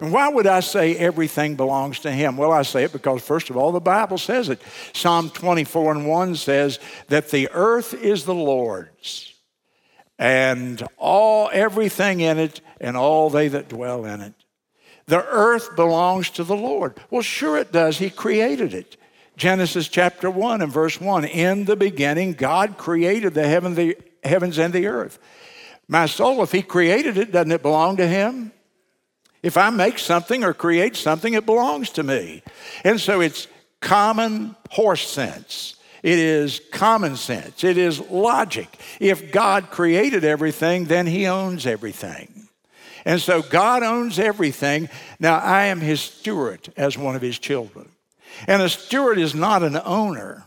And 0.00 0.12
why 0.12 0.28
would 0.28 0.46
I 0.46 0.60
say 0.60 0.96
everything 0.96 1.54
belongs 1.54 2.00
to 2.00 2.10
Him? 2.10 2.36
Well, 2.36 2.52
I 2.52 2.62
say 2.62 2.84
it 2.84 2.92
because, 2.92 3.22
first 3.22 3.50
of 3.50 3.56
all, 3.56 3.72
the 3.72 3.80
Bible 3.80 4.18
says 4.18 4.48
it. 4.48 4.60
Psalm 4.92 5.30
24 5.30 5.92
and 5.92 6.08
1 6.08 6.36
says 6.36 6.78
that 7.08 7.30
the 7.30 7.48
earth 7.52 7.94
is 7.94 8.24
the 8.24 8.34
Lord's 8.34 9.34
and 10.18 10.86
all 10.96 11.50
everything 11.52 12.20
in 12.20 12.38
it 12.38 12.60
and 12.80 12.96
all 12.96 13.30
they 13.30 13.48
that 13.48 13.68
dwell 13.68 14.04
in 14.04 14.20
it. 14.20 14.34
The 15.06 15.24
earth 15.24 15.76
belongs 15.76 16.30
to 16.30 16.44
the 16.44 16.56
Lord. 16.56 16.98
Well, 17.10 17.22
sure 17.22 17.58
it 17.58 17.72
does. 17.72 17.98
He 17.98 18.10
created 18.10 18.72
it. 18.74 18.96
Genesis 19.36 19.88
chapter 19.88 20.30
1 20.30 20.62
and 20.62 20.72
verse 20.72 21.00
1 21.00 21.24
In 21.24 21.64
the 21.64 21.76
beginning, 21.76 22.32
God 22.34 22.78
created 22.78 23.34
the, 23.34 23.46
heaven, 23.46 23.74
the 23.74 23.96
heavens 24.22 24.58
and 24.58 24.72
the 24.72 24.86
earth. 24.86 25.18
My 25.88 26.06
soul, 26.06 26.42
if 26.42 26.52
He 26.52 26.62
created 26.62 27.18
it, 27.18 27.32
doesn't 27.32 27.52
it 27.52 27.62
belong 27.62 27.96
to 27.98 28.06
Him? 28.06 28.52
If 29.42 29.58
I 29.58 29.68
make 29.70 29.98
something 29.98 30.42
or 30.42 30.54
create 30.54 30.96
something, 30.96 31.34
it 31.34 31.44
belongs 31.44 31.90
to 31.90 32.02
me. 32.02 32.42
And 32.82 32.98
so 32.98 33.20
it's 33.20 33.46
common 33.80 34.56
horse 34.70 35.06
sense. 35.06 35.76
It 36.02 36.18
is 36.18 36.60
common 36.72 37.16
sense. 37.16 37.64
It 37.64 37.78
is 37.78 38.00
logic. 38.10 38.68
If 39.00 39.32
God 39.32 39.70
created 39.70 40.24
everything, 40.24 40.86
then 40.86 41.06
He 41.06 41.26
owns 41.26 41.66
everything. 41.66 42.48
And 43.04 43.20
so 43.20 43.42
God 43.42 43.82
owns 43.82 44.18
everything. 44.18 44.88
Now 45.20 45.38
I 45.38 45.64
am 45.64 45.80
His 45.80 46.00
steward 46.00 46.72
as 46.76 46.96
one 46.96 47.16
of 47.16 47.22
His 47.22 47.38
children. 47.38 47.90
And 48.46 48.62
a 48.62 48.68
steward 48.68 49.18
is 49.18 49.34
not 49.34 49.62
an 49.62 49.80
owner. 49.84 50.44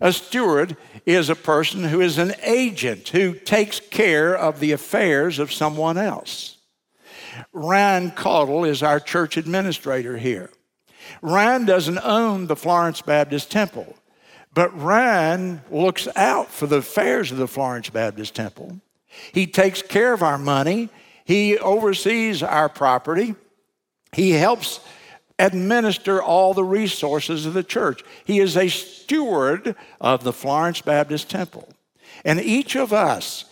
A 0.00 0.12
steward 0.12 0.76
is 1.06 1.28
a 1.28 1.34
person 1.34 1.84
who 1.84 2.00
is 2.00 2.18
an 2.18 2.34
agent 2.42 3.08
who 3.08 3.34
takes 3.34 3.80
care 3.80 4.36
of 4.36 4.60
the 4.60 4.72
affairs 4.72 5.38
of 5.38 5.52
someone 5.52 5.98
else. 5.98 6.58
Ryan 7.52 8.10
Caudle 8.10 8.64
is 8.64 8.82
our 8.82 9.00
church 9.00 9.36
administrator 9.36 10.18
here. 10.18 10.50
Ryan 11.20 11.64
doesn't 11.64 12.00
own 12.04 12.46
the 12.46 12.56
Florence 12.56 13.02
Baptist 13.02 13.50
Temple, 13.50 13.96
but 14.54 14.78
Ryan 14.78 15.62
looks 15.70 16.08
out 16.16 16.50
for 16.50 16.66
the 16.66 16.76
affairs 16.76 17.32
of 17.32 17.38
the 17.38 17.48
Florence 17.48 17.90
Baptist 17.90 18.34
Temple. 18.34 18.80
He 19.32 19.46
takes 19.46 19.82
care 19.82 20.12
of 20.12 20.22
our 20.22 20.38
money, 20.38 20.88
he 21.24 21.58
oversees 21.58 22.42
our 22.42 22.68
property, 22.68 23.34
he 24.12 24.32
helps 24.32 24.80
administer 25.38 26.22
all 26.22 26.54
the 26.54 26.64
resources 26.64 27.46
of 27.46 27.54
the 27.54 27.62
church. 27.62 28.02
He 28.24 28.40
is 28.40 28.56
a 28.56 28.68
steward 28.68 29.74
of 30.00 30.24
the 30.24 30.32
Florence 30.32 30.80
Baptist 30.80 31.30
Temple. 31.30 31.68
And 32.24 32.40
each 32.40 32.76
of 32.76 32.92
us 32.92 33.46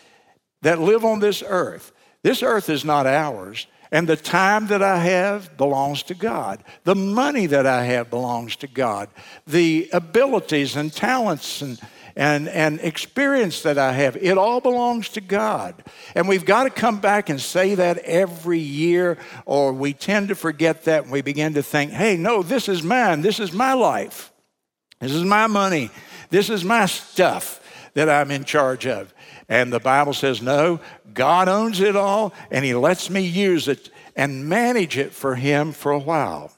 that 0.62 0.80
live 0.80 1.04
on 1.04 1.20
this 1.20 1.42
earth, 1.46 1.92
this 2.22 2.42
earth 2.42 2.68
is 2.68 2.84
not 2.84 3.06
ours. 3.06 3.66
And 3.92 4.08
the 4.08 4.16
time 4.16 4.68
that 4.68 4.82
I 4.82 4.98
have 4.98 5.56
belongs 5.56 6.04
to 6.04 6.14
God. 6.14 6.62
The 6.84 6.94
money 6.94 7.46
that 7.46 7.66
I 7.66 7.84
have 7.84 8.08
belongs 8.08 8.54
to 8.56 8.68
God. 8.68 9.08
The 9.48 9.90
abilities 9.92 10.76
and 10.76 10.92
talents 10.92 11.60
and, 11.60 11.80
and, 12.16 12.48
and 12.48 12.80
experience 12.80 13.62
that 13.62 13.78
I 13.78 13.92
have, 13.92 14.16
it 14.16 14.38
all 14.38 14.60
belongs 14.60 15.08
to 15.10 15.20
God. 15.20 15.82
And 16.14 16.28
we've 16.28 16.44
got 16.44 16.64
to 16.64 16.70
come 16.70 17.00
back 17.00 17.28
and 17.28 17.40
say 17.40 17.74
that 17.74 17.98
every 17.98 18.58
year, 18.58 19.18
or 19.46 19.72
we 19.72 19.92
tend 19.92 20.28
to 20.28 20.34
forget 20.34 20.84
that 20.84 21.04
and 21.04 21.12
we 21.12 21.22
begin 21.22 21.54
to 21.54 21.62
think, 21.62 21.92
hey, 21.92 22.16
no, 22.16 22.42
this 22.42 22.68
is 22.68 22.82
mine. 22.82 23.22
This 23.22 23.40
is 23.40 23.52
my 23.52 23.72
life. 23.72 24.32
This 25.00 25.12
is 25.12 25.24
my 25.24 25.46
money. 25.46 25.90
This 26.30 26.50
is 26.50 26.64
my 26.64 26.86
stuff 26.86 27.60
that 27.94 28.08
I'm 28.08 28.30
in 28.30 28.44
charge 28.44 28.86
of. 28.86 29.12
And 29.48 29.72
the 29.72 29.80
Bible 29.80 30.12
says, 30.12 30.40
no, 30.40 30.80
God 31.12 31.48
owns 31.48 31.80
it 31.80 31.96
all, 31.96 32.32
and 32.50 32.64
He 32.64 32.74
lets 32.74 33.10
me 33.10 33.22
use 33.22 33.66
it 33.66 33.90
and 34.14 34.48
manage 34.48 34.96
it 34.96 35.12
for 35.12 35.34
Him 35.34 35.72
for 35.72 35.90
a 35.90 35.98
while. 35.98 36.52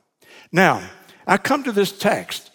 Now, 0.51 0.83
I 1.27 1.39
come 1.39 1.65
to 1.65 1.73
this 1.73 1.93
text, 1.93 2.51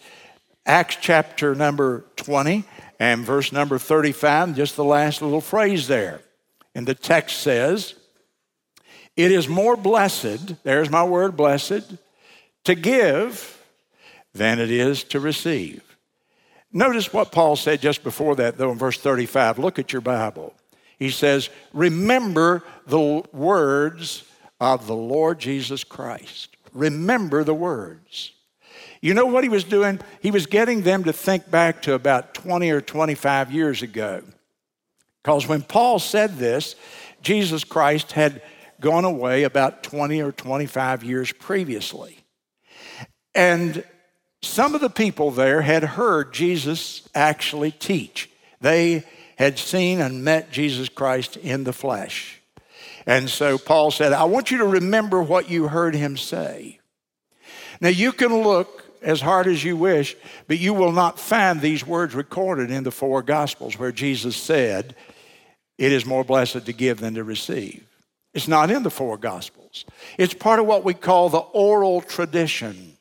Acts 0.64 0.98
chapter 1.00 1.54
number 1.54 2.04
20 2.16 2.64
and 2.98 3.24
verse 3.24 3.52
number 3.52 3.78
35, 3.78 4.56
just 4.56 4.76
the 4.76 4.84
last 4.84 5.22
little 5.22 5.40
phrase 5.40 5.86
there. 5.86 6.20
And 6.74 6.86
the 6.86 6.94
text 6.94 7.40
says, 7.40 7.94
It 9.16 9.32
is 9.32 9.48
more 9.48 9.76
blessed, 9.76 10.62
there's 10.64 10.90
my 10.90 11.04
word, 11.04 11.36
blessed, 11.36 11.94
to 12.64 12.74
give 12.74 13.62
than 14.34 14.58
it 14.58 14.70
is 14.70 15.04
to 15.04 15.20
receive. 15.20 15.82
Notice 16.72 17.12
what 17.12 17.32
Paul 17.32 17.56
said 17.56 17.80
just 17.80 18.02
before 18.02 18.36
that, 18.36 18.58
though, 18.58 18.70
in 18.72 18.78
verse 18.78 18.98
35. 18.98 19.58
Look 19.58 19.78
at 19.78 19.92
your 19.92 20.02
Bible. 20.02 20.54
He 20.98 21.10
says, 21.10 21.48
Remember 21.72 22.62
the 22.86 23.24
words 23.32 24.24
of 24.60 24.86
the 24.86 24.96
Lord 24.96 25.38
Jesus 25.38 25.84
Christ. 25.84 26.56
Remember 26.72 27.44
the 27.44 27.54
words. 27.54 28.32
You 29.00 29.14
know 29.14 29.26
what 29.26 29.44
he 29.44 29.50
was 29.50 29.64
doing? 29.64 30.00
He 30.20 30.30
was 30.30 30.46
getting 30.46 30.82
them 30.82 31.04
to 31.04 31.12
think 31.12 31.50
back 31.50 31.82
to 31.82 31.94
about 31.94 32.34
20 32.34 32.70
or 32.70 32.80
25 32.80 33.52
years 33.52 33.82
ago. 33.82 34.22
Because 35.22 35.46
when 35.46 35.62
Paul 35.62 35.98
said 35.98 36.36
this, 36.38 36.74
Jesus 37.22 37.64
Christ 37.64 38.12
had 38.12 38.42
gone 38.80 39.04
away 39.04 39.44
about 39.44 39.82
20 39.82 40.20
or 40.22 40.32
25 40.32 41.04
years 41.04 41.32
previously. 41.32 42.18
And 43.34 43.84
some 44.42 44.74
of 44.74 44.80
the 44.80 44.90
people 44.90 45.30
there 45.30 45.62
had 45.62 45.82
heard 45.82 46.32
Jesus 46.32 47.08
actually 47.14 47.72
teach. 47.72 48.30
They 48.60 49.04
had 49.36 49.58
seen 49.58 50.00
and 50.00 50.24
met 50.24 50.50
Jesus 50.50 50.88
Christ 50.88 51.36
in 51.36 51.64
the 51.64 51.72
flesh. 51.72 52.40
And 53.06 53.30
so 53.30 53.58
Paul 53.58 53.90
said, 53.90 54.12
I 54.12 54.24
want 54.24 54.50
you 54.50 54.58
to 54.58 54.66
remember 54.66 55.22
what 55.22 55.50
you 55.50 55.68
heard 55.68 55.94
him 55.94 56.16
say. 56.16 56.80
Now 57.80 57.88
you 57.88 58.12
can 58.12 58.42
look 58.42 58.84
as 59.02 59.20
hard 59.20 59.46
as 59.46 59.62
you 59.64 59.76
wish, 59.76 60.16
but 60.46 60.58
you 60.58 60.74
will 60.74 60.92
not 60.92 61.18
find 61.18 61.60
these 61.60 61.86
words 61.86 62.14
recorded 62.14 62.70
in 62.70 62.84
the 62.84 62.90
four 62.90 63.22
Gospels 63.22 63.78
where 63.78 63.92
Jesus 63.92 64.36
said, 64.36 64.94
It 65.76 65.92
is 65.92 66.06
more 66.06 66.24
blessed 66.24 66.66
to 66.66 66.72
give 66.72 67.00
than 67.00 67.14
to 67.14 67.24
receive. 67.24 67.84
It's 68.34 68.48
not 68.48 68.70
in 68.70 68.82
the 68.82 68.90
four 68.90 69.16
Gospels. 69.16 69.84
It's 70.18 70.34
part 70.34 70.60
of 70.60 70.66
what 70.66 70.84
we 70.84 70.94
call 70.94 71.28
the 71.28 71.38
oral 71.38 72.00
tradition 72.00 72.98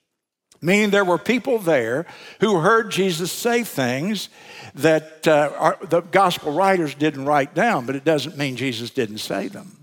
Meaning 0.61 0.89
there 0.89 1.05
were 1.05 1.17
people 1.17 1.59
there 1.59 2.05
who 2.39 2.59
heard 2.59 2.91
Jesus 2.91 3.31
say 3.31 3.63
things 3.63 4.29
that 4.75 5.27
uh, 5.27 5.51
our, 5.57 5.77
the 5.81 6.01
gospel 6.01 6.51
writers 6.51 6.95
didn't 6.95 7.25
write 7.25 7.53
down, 7.53 7.85
but 7.85 7.95
it 7.95 8.03
doesn't 8.03 8.37
mean 8.37 8.55
Jesus 8.55 8.89
didn't 8.89 9.19
say 9.19 9.47
them. 9.47 9.76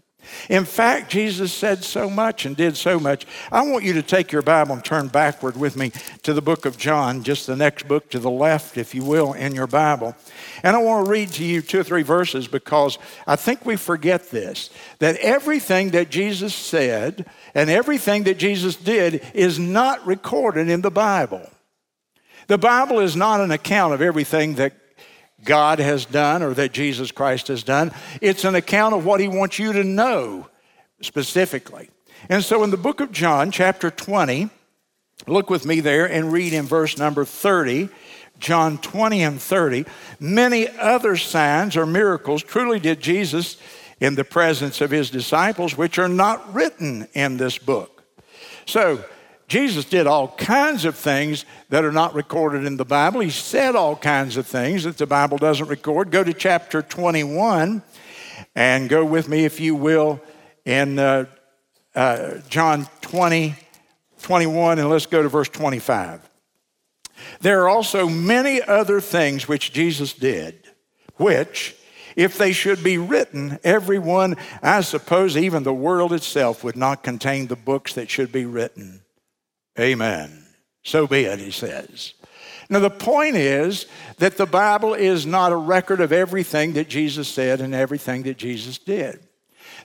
In 0.49 0.65
fact, 0.65 1.11
Jesus 1.11 1.53
said 1.53 1.85
so 1.85 2.09
much 2.11 2.47
and 2.47 2.57
did 2.57 2.77
so 2.77 2.99
much. 2.99 3.27
I 3.51 3.63
want 3.63 3.85
you 3.85 3.93
to 3.95 4.03
take 4.03 4.33
your 4.33 4.43
Bible 4.43 4.75
and 4.75 4.85
turn 4.85 5.09
backward 5.09 5.57
with 5.57 5.77
me 5.77 5.93
to 6.23 6.33
the 6.33 6.43
book 6.43 6.67
of 6.67 6.77
John, 6.77 7.23
just 7.23 7.47
the 7.47 7.57
next 7.57 7.89
book 7.89 8.11
to 8.11 8.19
the 8.19 8.31
left, 8.31 8.77
if 8.77 8.95
you 8.95 9.05
will, 9.05 9.33
in 9.33 9.55
your 9.55 9.67
Bible. 9.67 10.15
And 10.63 10.77
I 10.77 10.83
want 10.83 11.07
to 11.07 11.11
read 11.11 11.31
to 11.33 11.45
you 11.45 11.63
two 11.63 11.81
or 11.81 11.85
three 11.85 12.03
verses 12.03 12.49
because 12.49 12.99
I 13.27 13.37
think 13.37 13.65
we 13.65 13.77
forget 13.77 14.31
this 14.31 14.71
that 14.99 15.17
everything 15.17 15.91
that 15.91 16.11
Jesus 16.11 16.55
said 16.55 17.27
and 17.55 17.71
everything 17.71 18.25
that 18.25 18.39
Jesus 18.39 18.77
did 18.77 19.23
is 19.35 19.59
not 19.59 20.07
recorded 20.07 20.69
in 20.69 20.81
the 20.81 20.91
Bible. 20.91 21.49
The 22.47 22.59
Bible 22.59 23.01
is 23.01 23.17
not 23.17 23.41
an 23.41 23.51
account 23.51 23.95
of 23.95 24.03
everything 24.03 24.55
that 24.57 24.75
God 25.45 25.79
has 25.79 26.05
done 26.05 26.43
or 26.43 26.55
that 26.55 26.73
Jesus 26.73 27.11
Christ 27.11 27.49
has 27.49 27.63
done. 27.63 27.93
It's 28.21 28.45
an 28.45 28.55
account 28.55 28.95
of 28.95 29.05
what 29.05 29.21
he 29.21 29.29
wants 29.29 29.59
you 29.59 29.73
to 29.73 29.85
know 29.85 30.49
specifically. 31.01 31.91
And 32.29 32.43
so 32.43 32.65
in 32.65 32.71
the 32.71 32.77
book 32.77 33.01
of 33.01 33.13
John, 33.13 33.51
chapter 33.51 33.91
20, 33.91 34.49
look 35.27 35.51
with 35.51 35.67
me 35.67 35.81
there 35.81 36.07
and 36.07 36.33
read 36.33 36.53
in 36.53 36.65
verse 36.65 36.99
number 36.99 37.25
30. 37.25 37.89
John 38.39 38.79
20 38.79 39.23
and 39.23 39.41
30. 39.41 39.85
Many 40.19 40.69
other 40.69 41.17
signs 41.17 41.77
or 41.77 41.87
miracles 41.87 42.43
truly 42.43 42.81
did 42.81 43.01
Jesus 43.01 43.57
in 44.01 44.17
the 44.17 44.25
presence 44.25 44.81
of 44.81 44.91
his 44.91 45.11
disciples, 45.11 45.77
which 45.77 45.99
are 45.99 46.09
not 46.09 46.53
written 46.53 47.07
in 47.15 47.37
this 47.37 47.59
book. 47.59 48.05
So, 48.67 49.05
Jesus 49.55 49.85
did 49.85 50.09
all 50.09 50.27
kinds 50.27 50.85
of 50.85 50.97
things 50.97 51.45
that 51.69 51.85
are 51.85 51.93
not 51.93 52.13
recorded 52.13 52.65
in 52.65 52.77
the 52.77 52.85
Bible. 52.85 53.21
He 53.21 53.31
said 53.31 53.77
all 53.77 53.95
kinds 53.95 54.37
of 54.37 54.49
things 54.49 54.83
that 54.83 54.99
the 54.99 55.07
Bible 55.07 55.39
doesn't 55.39 55.69
record. 55.69 56.11
Go 56.11 56.25
to 56.25 56.33
chapter 56.33 56.83
21 56.83 57.81
and 58.57 58.89
go 58.89 59.05
with 59.05 59.29
me, 59.29 59.45
if 59.45 59.61
you 59.61 59.77
will, 59.77 60.21
in 60.65 60.99
uh, 60.99 61.27
uh, 61.95 62.39
John 62.49 62.89
20, 63.03 63.55
21, 64.23 64.81
and 64.81 64.91
let's 64.91 65.07
go 65.07 65.23
to 65.23 65.29
verse 65.29 65.49
25. 65.51 66.29
There 67.41 67.63
are 67.63 67.69
also 67.69 68.09
many 68.09 68.61
other 68.61 69.01
things 69.01 69.47
which 69.47 69.73
Jesus 69.73 70.15
did, 70.15 70.65
which, 71.15 71.77
if 72.17 72.37
they 72.37 72.51
should 72.51 72.83
be 72.83 72.99
written, 72.99 73.61
everyone, 73.63 74.35
I 74.65 74.81
suppose 74.81 75.37
even 75.37 75.63
the 75.63 75.73
world 75.73 76.13
itself, 76.13 76.65
would 76.65 76.77
not 76.77 77.05
contain 77.05 77.47
the 77.47 77.55
books 77.55 77.93
that 77.93 78.11
should 78.11 78.33
be 78.33 78.47
written. 78.47 79.04
Amen. 79.79 80.45
So 80.83 81.07
be 81.07 81.25
it, 81.25 81.39
he 81.39 81.51
says. 81.51 82.15
Now, 82.71 82.79
the 82.79 82.91
point 82.91 83.37
is 83.37 83.87
that 84.19 84.37
the 84.37 84.47
Bible 84.47 84.95
is 84.95 85.27
not 85.27 85.53
a 85.53 85.57
record 85.57 86.01
of 86.01 86.13
everything 86.13 86.75
that 86.75 86.89
Jesus 86.89 87.29
said 87.29 87.61
and 87.61 87.75
everything 87.75 88.23
that 88.23 88.39
Jesus 88.39 88.79
did. 88.79 89.21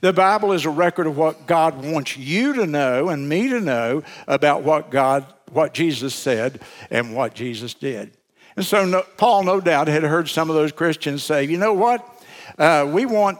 The 0.01 0.13
Bible 0.13 0.53
is 0.53 0.65
a 0.65 0.69
record 0.69 1.08
of 1.08 1.17
what 1.17 1.46
God 1.46 1.84
wants 1.84 2.15
you 2.15 2.53
to 2.53 2.65
know 2.65 3.10
and 3.10 3.27
me 3.27 3.50
to 3.50 3.60
know 3.60 4.03
about 4.27 4.63
what 4.63 4.91
God, 4.91 5.25
what 5.51 5.74
Jesus 5.74 6.15
said 6.15 6.62
and 6.89 7.15
what 7.15 7.34
Jesus 7.34 7.74
did. 7.74 8.12
And 8.55 8.65
so 8.65 8.86
no, 8.86 9.03
Paul, 9.17 9.43
no 9.43 9.60
doubt, 9.60 9.88
had 9.88 10.03
heard 10.03 10.29
some 10.29 10.50
of 10.50 10.55
those 10.55 10.72
Christians 10.72 11.24
say, 11.24 11.43
you 11.43 11.58
know 11.58 11.74
what? 11.74 12.05
Uh, 12.58 12.89
we 12.91 13.05
want, 13.05 13.39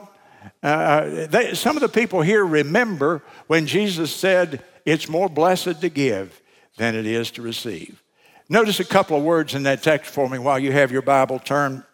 uh, 0.62 1.26
they, 1.26 1.54
some 1.54 1.76
of 1.76 1.82
the 1.82 1.88
people 1.88 2.20
here 2.20 2.44
remember 2.44 3.22
when 3.46 3.66
Jesus 3.66 4.14
said, 4.14 4.62
it's 4.84 5.08
more 5.08 5.28
blessed 5.28 5.80
to 5.80 5.88
give 5.88 6.39
than 6.80 6.94
it 6.94 7.04
is 7.04 7.30
to 7.32 7.42
receive. 7.42 8.02
Notice 8.48 8.80
a 8.80 8.86
couple 8.86 9.14
of 9.14 9.22
words 9.22 9.54
in 9.54 9.64
that 9.64 9.82
text 9.82 10.10
for 10.10 10.26
me 10.30 10.38
while 10.38 10.58
you 10.58 10.72
have 10.72 10.90
your 10.90 11.02
Bible 11.02 11.38
turned 11.38 11.84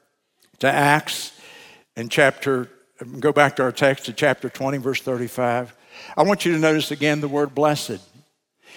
to 0.60 0.68
Acts 0.68 1.32
in 1.96 2.08
chapter 2.08 2.70
go 3.18 3.32
back 3.32 3.56
to 3.56 3.64
our 3.64 3.72
text 3.72 4.04
to 4.04 4.12
chapter 4.12 4.48
20, 4.48 4.78
verse 4.78 5.02
35. 5.02 5.76
I 6.16 6.22
want 6.22 6.44
you 6.46 6.52
to 6.52 6.58
notice 6.58 6.92
again 6.92 7.20
the 7.20 7.26
word 7.26 7.52
blessed. 7.52 7.98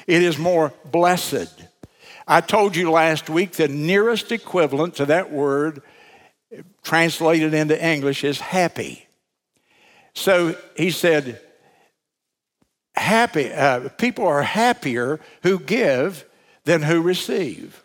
It 0.08 0.24
is 0.24 0.40
more 0.40 0.74
blessed. 0.84 1.64
I 2.28 2.42
told 2.42 2.76
you 2.76 2.90
last 2.90 3.30
week 3.30 3.52
the 3.52 3.68
nearest 3.68 4.32
equivalent 4.32 4.96
to 4.96 5.06
that 5.06 5.32
word 5.32 5.84
translated 6.82 7.54
into 7.54 7.80
English 7.80 8.24
is 8.24 8.42
happy. 8.42 9.08
So 10.16 10.56
he 10.76 10.90
said, 10.90 11.40
happy, 13.00 13.52
uh, 13.52 13.90
people 13.90 14.28
are 14.28 14.44
happier 14.44 15.20
who 15.44 15.60
give 15.60 16.26
than 16.66 16.84
who 16.84 17.02
receive. 17.02 17.84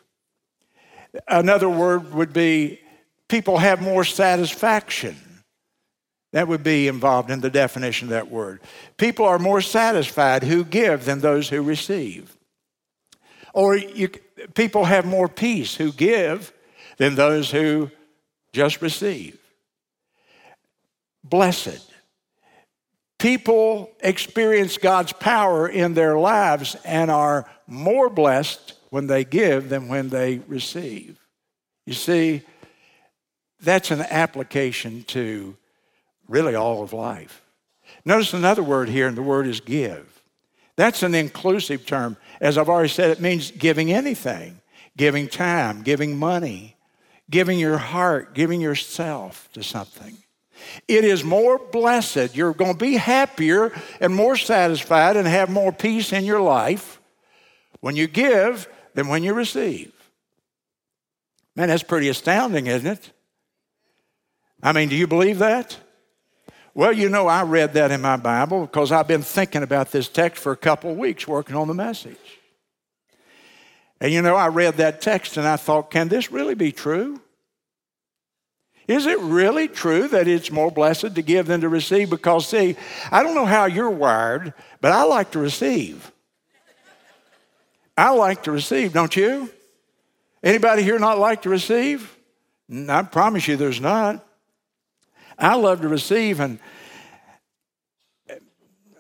Another 1.29 1.69
word 1.69 2.13
would 2.13 2.33
be 2.33 2.81
people 3.29 3.59
have 3.59 3.81
more 3.81 4.05
satisfaction. 4.05 5.17
That 6.33 6.49
would 6.49 6.65
be 6.65 6.89
involved 6.89 7.31
in 7.31 7.41
the 7.41 7.51
definition 7.51 8.09
of 8.09 8.11
that 8.11 8.31
word. 8.31 8.61
People 8.97 9.25
are 9.25 9.39
more 9.39 9.61
satisfied 9.61 10.43
who 10.43 10.65
give 10.65 11.05
than 11.05 11.21
those 11.21 11.49
who 11.49 11.63
receive. 11.63 12.37
Or 13.53 13.77
you, 13.77 14.09
people 14.55 14.85
have 14.85 15.07
more 15.07 15.29
peace 15.29 15.77
who 15.77 15.93
give 15.93 16.53
than 16.97 17.15
those 17.15 17.53
who 17.53 17.91
just 18.53 18.83
receive. 18.83 19.39
Blessed. 21.23 21.94
People 23.25 23.91
experience 24.01 24.77
God's 24.77 25.15
power 25.15 25.67
in 25.67 25.95
their 25.95 26.19
lives 26.19 26.77
and 26.85 27.11
are 27.11 27.49
more 27.67 28.11
blessed 28.11 28.75
when 28.91 29.07
they 29.07 29.25
give 29.25 29.71
than 29.71 29.89
when 29.89 30.11
they 30.11 30.43
receive. 30.47 31.19
You 31.87 31.95
see, 31.95 32.43
that's 33.63 33.91
an 33.91 34.03
application 34.03 35.05
to 35.05 35.57
really 36.29 36.55
all 36.55 36.83
of 36.83 36.93
life. 36.93 37.41
Notice 38.05 38.35
another 38.35 38.63
word 38.63 38.91
here, 38.91 39.09
and 39.09 39.17
the 39.17 39.23
word 39.23 39.47
is 39.47 39.61
give. 39.61 40.23
That's 40.77 41.03
an 41.03 41.15
inclusive 41.15 41.87
term. 41.87 42.19
As 42.43 42.59
I've 42.59 42.69
already 42.69 42.91
said, 42.91 43.09
it 43.09 43.23
means 43.23 43.51
giving 43.53 43.91
anything, 43.91 44.61
giving 44.99 45.29
time, 45.29 45.81
giving 45.81 46.19
money, 46.19 46.77
giving 47.31 47.59
your 47.59 47.79
heart, 47.79 48.35
giving 48.35 48.61
yourself 48.61 49.49
to 49.55 49.63
something. 49.63 50.19
It 50.89 51.05
is 51.05 51.25
more 51.25 51.59
blessed. 51.59 52.35
You're 52.35 52.55
going 52.55 52.73
to 52.73 52.79
be 52.79 52.95
happier 52.95 53.73
and 54.01 54.15
more 54.15 54.37
satisfied 54.37 55.17
and 55.17 55.27
have 55.27 55.51
more 55.51 55.73
peace 55.73 56.13
in 56.13 56.25
your 56.25 56.41
life 56.41 57.01
when 57.81 57.97
you 57.97 58.07
give 58.07 58.69
than 58.95 59.09
when 59.09 59.23
you 59.23 59.35
receive. 59.35 59.93
Man, 61.57 61.69
that's 61.69 61.83
pretty 61.83 62.09
astounding, 62.09 62.67
isn't 62.67 62.87
it? 62.87 63.13
I 64.63 64.73
mean, 64.73 64.89
do 64.89 64.97
you 64.97 65.07
believe 65.07 65.39
that? 65.39 65.77
Well, 66.75 66.93
you 66.93 67.09
know, 67.09 67.29
I 67.29 67.43
read 67.43 67.75
that 67.75 67.93
in 67.93 68.01
my 68.01 68.17
Bible 68.17 68.63
because 68.63 68.91
I've 68.91 69.07
been 69.07 69.23
thinking 69.23 69.63
about 69.63 69.93
this 69.93 70.09
text 70.09 70.43
for 70.43 70.51
a 70.51 70.57
couple 70.57 70.91
of 70.91 70.97
weeks 70.97 71.29
working 71.29 71.55
on 71.55 71.69
the 71.69 71.75
message. 71.75 72.17
And 74.01 74.13
you 74.13 74.23
know, 74.23 74.35
I 74.35 74.49
read 74.49 74.75
that 74.79 75.01
text 75.01 75.37
and 75.37 75.47
I 75.47 75.57
thought, 75.57 75.91
can 75.91 76.09
this 76.09 76.33
really 76.33 76.55
be 76.55 76.73
true? 76.73 77.21
Is 78.87 79.07
it 79.07 79.19
really 79.21 79.69
true 79.69 80.09
that 80.09 80.29
it's 80.29 80.51
more 80.51 80.71
blessed 80.71 81.15
to 81.15 81.23
give 81.23 81.47
than 81.47 81.63
to 81.63 81.69
receive? 81.69 82.11
Because, 82.11 82.49
see, 82.49 82.77
I 83.11 83.23
don't 83.23 83.35
know 83.35 83.47
how 83.47 83.65
you're 83.65 83.91
wired, 83.91 84.53
but 84.81 84.93
I 84.93 85.05
like 85.05 85.31
to 85.33 85.39
receive. 85.39 86.13
I 87.97 88.11
like 88.11 88.43
to 88.43 88.53
receive, 88.53 88.93
don't 88.93 89.15
you? 89.17 89.51
Anybody 90.43 90.83
here 90.83 90.99
not 90.99 91.19
like 91.19 91.43
to 91.43 91.49
receive? 91.49 92.15
I 92.89 93.03
promise 93.03 93.49
you 93.49 93.57
there's 93.57 93.81
not. 93.81 94.25
I 95.39 95.55
love 95.55 95.81
to 95.81 95.89
receive, 95.89 96.41
and 96.41 96.59
uh, 98.31 98.35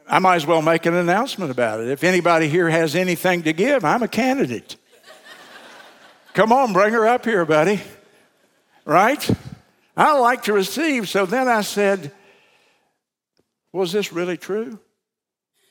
I 0.08 0.18
might 0.18 0.36
as 0.36 0.46
well 0.46 0.62
make 0.62 0.86
an 0.86 0.94
announcement 0.94 1.50
about 1.50 1.80
it. 1.80 1.88
If 1.88 2.04
anybody 2.04 2.48
here 2.48 2.68
has 2.68 2.96
anything 2.96 3.42
to 3.42 3.52
give, 3.52 3.84
I'm 3.84 4.02
a 4.02 4.08
candidate. 4.08 4.76
Come 6.32 6.52
on, 6.52 6.72
bring 6.72 6.92
her 6.92 7.06
up 7.06 7.24
here, 7.24 7.44
buddy. 7.44 7.80
Right? 8.84 9.28
I 9.96 10.18
like 10.18 10.44
to 10.44 10.52
receive. 10.52 11.08
So 11.08 11.26
then 11.26 11.48
I 11.48 11.60
said, 11.60 12.12
Was 13.72 13.92
this 13.92 14.12
really 14.12 14.36
true? 14.36 14.78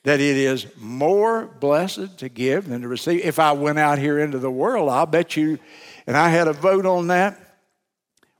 That 0.04 0.20
it 0.20 0.36
is 0.36 0.66
more 0.76 1.46
blessed 1.46 2.18
to 2.18 2.28
give 2.28 2.68
than 2.68 2.82
to 2.82 2.88
receive. 2.88 3.24
If 3.24 3.38
I 3.38 3.52
went 3.52 3.78
out 3.78 3.98
here 3.98 4.18
into 4.18 4.38
the 4.38 4.50
world, 4.50 4.90
I'll 4.90 5.06
bet 5.06 5.36
you, 5.36 5.58
and 6.06 6.16
I 6.16 6.28
had 6.28 6.46
a 6.46 6.52
vote 6.52 6.84
on 6.84 7.06
that 7.08 7.38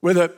with 0.02 0.18
a 0.18 0.34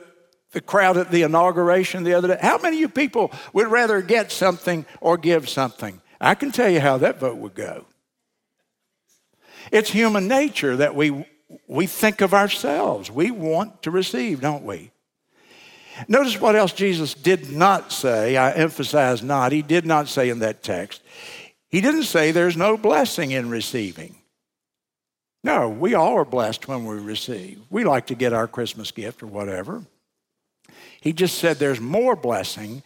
the 0.51 0.61
crowd 0.61 0.97
at 0.97 1.11
the 1.11 1.23
inauguration 1.23 2.03
the 2.03 2.13
other 2.13 2.29
day. 2.29 2.37
How 2.41 2.57
many 2.57 2.77
of 2.77 2.81
you 2.81 2.89
people 2.89 3.31
would 3.53 3.67
rather 3.67 4.01
get 4.01 4.31
something 4.31 4.85
or 5.01 5.17
give 5.17 5.49
something? 5.49 6.01
I 6.19 6.35
can 6.35 6.51
tell 6.51 6.69
you 6.69 6.79
how 6.79 6.97
that 6.97 7.19
vote 7.19 7.37
would 7.37 7.53
go. 7.53 7.85
It's 9.71 9.89
human 9.89 10.27
nature 10.27 10.77
that 10.77 10.95
we, 10.95 11.25
we 11.67 11.85
think 11.85 12.21
of 12.21 12.33
ourselves. 12.33 13.11
We 13.11 13.31
want 13.31 13.83
to 13.83 13.91
receive, 13.91 14.41
don't 14.41 14.63
we? 14.63 14.91
Notice 16.07 16.39
what 16.39 16.55
else 16.55 16.73
Jesus 16.73 17.13
did 17.13 17.51
not 17.51 17.91
say. 17.91 18.37
I 18.37 18.51
emphasize 18.51 19.23
not. 19.23 19.51
He 19.51 19.61
did 19.61 19.85
not 19.85 20.07
say 20.07 20.29
in 20.29 20.39
that 20.39 20.63
text. 20.63 21.01
He 21.69 21.81
didn't 21.81 22.03
say 22.03 22.31
there's 22.31 22.57
no 22.57 22.77
blessing 22.77 23.31
in 23.31 23.49
receiving. 23.49 24.15
No, 25.43 25.69
we 25.69 25.93
all 25.93 26.17
are 26.17 26.25
blessed 26.25 26.67
when 26.67 26.85
we 26.85 26.97
receive. 26.97 27.61
We 27.69 27.83
like 27.83 28.07
to 28.07 28.15
get 28.15 28.33
our 28.33 28.47
Christmas 28.47 28.91
gift 28.91 29.23
or 29.23 29.27
whatever. 29.27 29.85
He 31.01 31.13
just 31.13 31.37
said 31.37 31.57
there's 31.57 31.79
more 31.79 32.15
blessing 32.15 32.83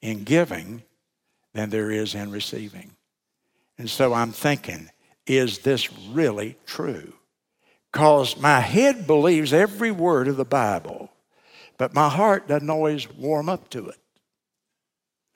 in 0.00 0.24
giving 0.24 0.82
than 1.54 1.70
there 1.70 1.90
is 1.90 2.14
in 2.14 2.30
receiving. 2.30 2.92
And 3.78 3.88
so 3.88 4.12
I'm 4.12 4.32
thinking, 4.32 4.90
is 5.26 5.60
this 5.60 5.92
really 5.92 6.56
true? 6.66 7.12
Because 7.92 8.38
my 8.38 8.60
head 8.60 9.06
believes 9.06 9.52
every 9.52 9.90
word 9.90 10.28
of 10.28 10.36
the 10.36 10.44
Bible, 10.44 11.10
but 11.78 11.94
my 11.94 12.08
heart 12.08 12.48
doesn't 12.48 12.70
always 12.70 13.10
warm 13.12 13.48
up 13.48 13.68
to 13.70 13.88
it. 13.88 13.98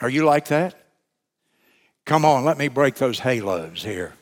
Are 0.00 0.08
you 0.08 0.24
like 0.24 0.48
that? 0.48 0.74
Come 2.04 2.24
on, 2.24 2.44
let 2.44 2.58
me 2.58 2.68
break 2.68 2.96
those 2.96 3.18
halos 3.18 3.82
here. 3.82 4.12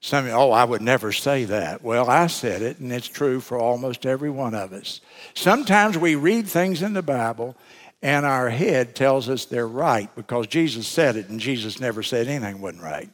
Some, 0.00 0.26
oh, 0.28 0.50
I 0.50 0.64
would 0.64 0.82
never 0.82 1.12
say 1.12 1.44
that. 1.44 1.82
Well, 1.82 2.10
I 2.10 2.26
said 2.26 2.60
it, 2.60 2.80
and 2.80 2.92
it's 2.92 3.06
true 3.06 3.38
for 3.38 3.56
almost 3.56 4.04
every 4.04 4.30
one 4.30 4.54
of 4.54 4.72
us. 4.72 5.00
Sometimes 5.34 5.96
we 5.96 6.16
read 6.16 6.48
things 6.48 6.82
in 6.82 6.92
the 6.92 7.02
Bible, 7.02 7.54
and 8.02 8.26
our 8.26 8.50
head 8.50 8.96
tells 8.96 9.28
us 9.28 9.44
they're 9.44 9.68
right 9.68 10.12
because 10.16 10.48
Jesus 10.48 10.88
said 10.88 11.14
it, 11.14 11.28
and 11.28 11.38
Jesus 11.38 11.78
never 11.78 12.02
said 12.02 12.26
anything 12.26 12.60
wasn't 12.60 12.82
right. 12.82 13.10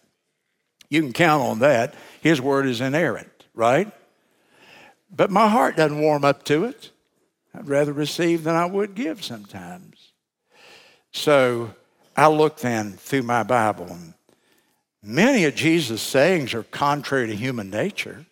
You 0.88 1.02
can 1.02 1.12
count 1.12 1.42
on 1.42 1.58
that. 1.58 1.94
His 2.22 2.40
word 2.40 2.66
is 2.66 2.80
inerrant, 2.80 3.44
right? 3.52 3.92
but 5.14 5.30
my 5.30 5.48
heart 5.48 5.76
doesn't 5.76 6.00
warm 6.00 6.24
up 6.24 6.44
to 6.44 6.64
it. 6.64 6.90
I'd 7.58 7.68
rather 7.68 7.92
receive 7.92 8.44
than 8.44 8.54
I 8.54 8.66
would 8.66 8.94
give 8.94 9.24
sometimes. 9.24 10.12
So 11.12 11.74
I 12.16 12.28
look 12.28 12.58
then 12.58 12.92
through 12.92 13.24
my 13.24 13.42
Bible, 13.42 13.86
and 13.90 14.14
many 15.02 15.44
of 15.44 15.56
Jesus' 15.56 16.00
sayings 16.00 16.54
are 16.54 16.62
contrary 16.62 17.26
to 17.26 17.34
human 17.34 17.68
nature. 17.68 18.26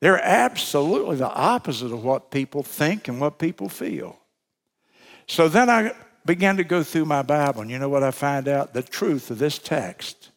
They're 0.00 0.20
absolutely 0.20 1.16
the 1.16 1.32
opposite 1.32 1.92
of 1.92 2.02
what 2.02 2.32
people 2.32 2.64
think 2.64 3.06
and 3.06 3.20
what 3.20 3.38
people 3.38 3.68
feel. 3.68 4.18
So 5.28 5.48
then 5.48 5.70
I 5.70 5.94
began 6.26 6.56
to 6.56 6.64
go 6.64 6.82
through 6.82 7.04
my 7.04 7.22
Bible, 7.22 7.62
and 7.62 7.70
you 7.70 7.78
know 7.78 7.88
what 7.88 8.02
I 8.02 8.10
find 8.10 8.48
out? 8.48 8.74
The 8.74 8.82
truth 8.82 9.30
of 9.30 9.38
this 9.38 9.58
text. 9.58 10.30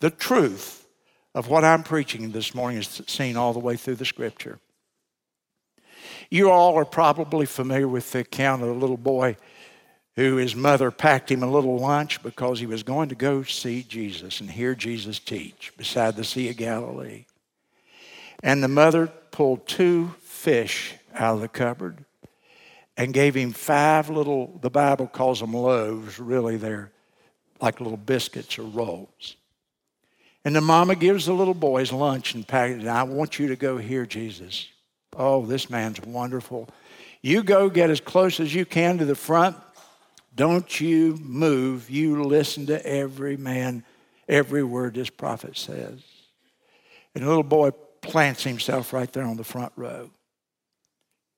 The 0.00 0.10
truth 0.10 0.86
of 1.34 1.48
what 1.48 1.64
I'm 1.64 1.84
preaching 1.84 2.32
this 2.32 2.54
morning 2.54 2.80
is 2.80 3.02
seen 3.06 3.38
all 3.38 3.54
the 3.54 3.58
way 3.60 3.76
through 3.76 3.96
the 3.96 4.04
scripture. 4.04 4.58
You 6.30 6.50
all 6.50 6.76
are 6.76 6.84
probably 6.84 7.46
familiar 7.46 7.88
with 7.88 8.10
the 8.12 8.20
account 8.20 8.62
of 8.62 8.68
the 8.68 8.74
little 8.74 8.96
boy 8.96 9.36
who 10.16 10.36
his 10.36 10.54
mother 10.54 10.90
packed 10.90 11.30
him 11.30 11.42
a 11.42 11.50
little 11.50 11.78
lunch 11.78 12.22
because 12.22 12.60
he 12.60 12.66
was 12.66 12.82
going 12.82 13.08
to 13.08 13.14
go 13.14 13.42
see 13.42 13.82
Jesus 13.82 14.40
and 14.40 14.50
hear 14.50 14.74
Jesus 14.74 15.18
teach 15.18 15.72
beside 15.76 16.14
the 16.14 16.24
Sea 16.24 16.50
of 16.50 16.56
Galilee. 16.56 17.24
And 18.42 18.62
the 18.62 18.68
mother 18.68 19.08
pulled 19.30 19.66
two 19.66 20.14
fish 20.22 20.94
out 21.14 21.34
of 21.34 21.40
the 21.40 21.48
cupboard 21.48 22.04
and 22.96 23.12
gave 23.12 23.34
him 23.34 23.52
five 23.52 24.08
little, 24.08 24.58
the 24.62 24.70
Bible 24.70 25.08
calls 25.08 25.40
them 25.40 25.54
loaves, 25.54 26.20
really 26.20 26.56
they're 26.56 26.92
like 27.60 27.80
little 27.80 27.96
biscuits 27.96 28.58
or 28.58 28.62
rolls. 28.62 29.36
And 30.44 30.54
the 30.54 30.60
mama 30.60 30.94
gives 30.94 31.26
the 31.26 31.32
little 31.32 31.54
boys 31.54 31.90
lunch 31.90 32.34
and 32.34 32.46
packed 32.46 32.82
it. 32.82 32.86
I 32.86 33.02
want 33.02 33.38
you 33.38 33.48
to 33.48 33.56
go 33.56 33.78
hear 33.78 34.04
Jesus. 34.04 34.68
Oh, 35.16 35.44
this 35.46 35.70
man's 35.70 36.00
wonderful. 36.00 36.68
You 37.22 37.42
go 37.42 37.70
get 37.70 37.90
as 37.90 38.00
close 38.00 38.40
as 38.40 38.54
you 38.54 38.64
can 38.64 38.98
to 38.98 39.04
the 39.04 39.14
front. 39.14 39.56
Don't 40.34 40.80
you 40.80 41.16
move. 41.22 41.88
You 41.88 42.24
listen 42.24 42.66
to 42.66 42.84
every 42.84 43.36
man, 43.36 43.84
every 44.28 44.64
word 44.64 44.94
this 44.94 45.10
prophet 45.10 45.56
says. 45.56 46.00
And 47.14 47.24
the 47.24 47.28
little 47.28 47.42
boy 47.42 47.70
plants 48.00 48.42
himself 48.42 48.92
right 48.92 49.10
there 49.12 49.24
on 49.24 49.36
the 49.36 49.44
front 49.44 49.72
row. 49.76 50.10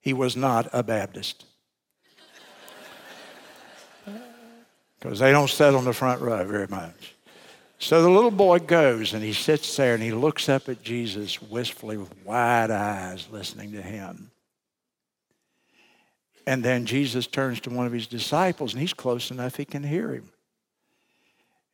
He 0.00 0.12
was 0.12 0.36
not 0.36 0.68
a 0.72 0.82
Baptist. 0.82 1.44
Because 4.98 5.18
they 5.18 5.30
don't 5.30 5.50
sit 5.50 5.74
on 5.74 5.84
the 5.84 5.92
front 5.92 6.22
row 6.22 6.42
very 6.44 6.66
much. 6.68 7.15
So 7.78 8.02
the 8.02 8.10
little 8.10 8.30
boy 8.30 8.60
goes 8.60 9.12
and 9.12 9.22
he 9.22 9.32
sits 9.32 9.76
there 9.76 9.94
and 9.94 10.02
he 10.02 10.12
looks 10.12 10.48
up 10.48 10.68
at 10.68 10.82
Jesus 10.82 11.42
wistfully 11.42 11.96
with 11.96 12.12
wide 12.24 12.70
eyes, 12.70 13.28
listening 13.30 13.72
to 13.72 13.82
him. 13.82 14.30
And 16.46 16.62
then 16.62 16.86
Jesus 16.86 17.26
turns 17.26 17.60
to 17.60 17.70
one 17.70 17.86
of 17.86 17.92
his 17.92 18.06
disciples 18.06 18.72
and 18.72 18.80
he's 18.80 18.94
close 18.94 19.30
enough 19.30 19.56
he 19.56 19.64
can 19.64 19.82
hear 19.82 20.12
him. 20.12 20.30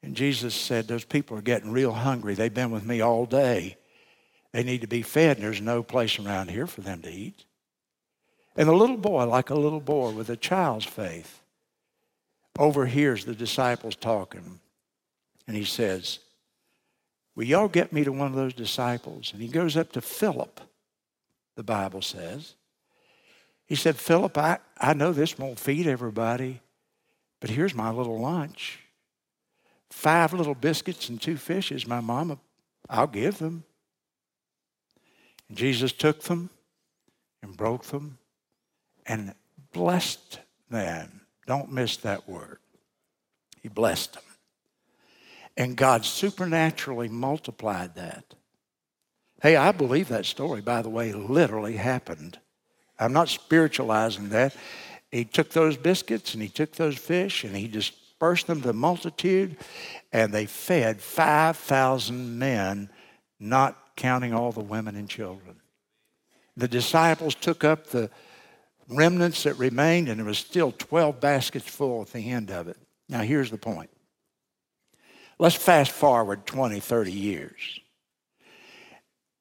And 0.02 0.16
Jesus 0.16 0.54
said, 0.54 0.88
Those 0.88 1.04
people 1.04 1.38
are 1.38 1.42
getting 1.42 1.70
real 1.70 1.92
hungry. 1.92 2.34
They've 2.34 2.52
been 2.52 2.72
with 2.72 2.84
me 2.84 3.00
all 3.00 3.24
day. 3.24 3.76
They 4.52 4.64
need 4.64 4.80
to 4.82 4.88
be 4.88 5.02
fed, 5.02 5.36
and 5.36 5.46
there's 5.46 5.60
no 5.60 5.82
place 5.82 6.18
around 6.18 6.50
here 6.50 6.66
for 6.66 6.82
them 6.82 7.00
to 7.02 7.10
eat. 7.10 7.44
And 8.56 8.68
the 8.68 8.74
little 8.74 8.98
boy, 8.98 9.24
like 9.24 9.48
a 9.48 9.54
little 9.54 9.80
boy 9.80 10.10
with 10.10 10.28
a 10.28 10.36
child's 10.36 10.84
faith, 10.84 11.40
overhears 12.58 13.24
the 13.24 13.34
disciples 13.34 13.96
talking. 13.96 14.60
And 15.46 15.56
he 15.56 15.64
says, 15.64 16.18
Will 17.34 17.44
y'all 17.44 17.68
get 17.68 17.92
me 17.92 18.04
to 18.04 18.12
one 18.12 18.28
of 18.28 18.34
those 18.34 18.54
disciples? 18.54 19.32
And 19.32 19.40
he 19.40 19.48
goes 19.48 19.76
up 19.76 19.92
to 19.92 20.00
Philip, 20.00 20.60
the 21.56 21.62
Bible 21.62 22.02
says. 22.02 22.54
He 23.66 23.74
said, 23.74 23.96
Philip, 23.96 24.36
I, 24.36 24.58
I 24.78 24.92
know 24.92 25.12
this 25.12 25.38
won't 25.38 25.58
feed 25.58 25.86
everybody, 25.86 26.60
but 27.40 27.48
here's 27.48 27.74
my 27.74 27.90
little 27.90 28.20
lunch. 28.20 28.80
Five 29.90 30.34
little 30.34 30.54
biscuits 30.54 31.08
and 31.08 31.20
two 31.20 31.36
fishes. 31.36 31.86
My 31.86 32.00
mama, 32.00 32.38
I'll 32.88 33.06
give 33.06 33.38
them. 33.38 33.64
And 35.48 35.56
Jesus 35.56 35.92
took 35.92 36.22
them 36.22 36.50
and 37.42 37.56
broke 37.56 37.84
them 37.84 38.18
and 39.06 39.34
blessed 39.72 40.38
them. 40.70 41.22
Don't 41.46 41.72
miss 41.72 41.96
that 41.98 42.28
word. 42.28 42.58
He 43.62 43.68
blessed 43.68 44.14
them. 44.14 44.22
And 45.56 45.76
God 45.76 46.04
supernaturally 46.04 47.08
multiplied 47.08 47.94
that. 47.96 48.34
Hey, 49.42 49.56
I 49.56 49.72
believe 49.72 50.08
that 50.08 50.24
story, 50.24 50.60
by 50.60 50.82
the 50.82 50.88
way, 50.88 51.12
literally 51.12 51.76
happened. 51.76 52.38
I'm 52.98 53.12
not 53.12 53.28
spiritualizing 53.28 54.28
that. 54.30 54.54
He 55.10 55.24
took 55.24 55.50
those 55.50 55.76
biscuits 55.76 56.32
and 56.32 56.42
he 56.42 56.48
took 56.48 56.72
those 56.72 56.96
fish 56.96 57.44
and 57.44 57.54
he 57.56 57.68
dispersed 57.68 58.46
them 58.46 58.60
to 58.60 58.68
the 58.68 58.72
multitude, 58.72 59.56
and 60.12 60.32
they 60.32 60.46
fed 60.46 61.00
5,000 61.00 62.38
men, 62.38 62.88
not 63.40 63.96
counting 63.96 64.32
all 64.32 64.52
the 64.52 64.60
women 64.60 64.94
and 64.94 65.08
children. 65.08 65.56
The 66.56 66.68
disciples 66.68 67.34
took 67.34 67.64
up 67.64 67.88
the 67.88 68.10
remnants 68.88 69.42
that 69.42 69.54
remained, 69.54 70.08
and 70.08 70.18
there 70.18 70.26
was 70.26 70.38
still 70.38 70.70
12 70.70 71.20
baskets 71.20 71.68
full 71.68 72.02
at 72.02 72.12
the 72.12 72.30
end 72.30 72.50
of 72.50 72.68
it. 72.68 72.76
Now, 73.08 73.20
here's 73.20 73.50
the 73.50 73.58
point. 73.58 73.90
Let's 75.42 75.56
fast 75.56 75.90
forward 75.90 76.46
20, 76.46 76.78
30 76.78 77.10
years. 77.10 77.80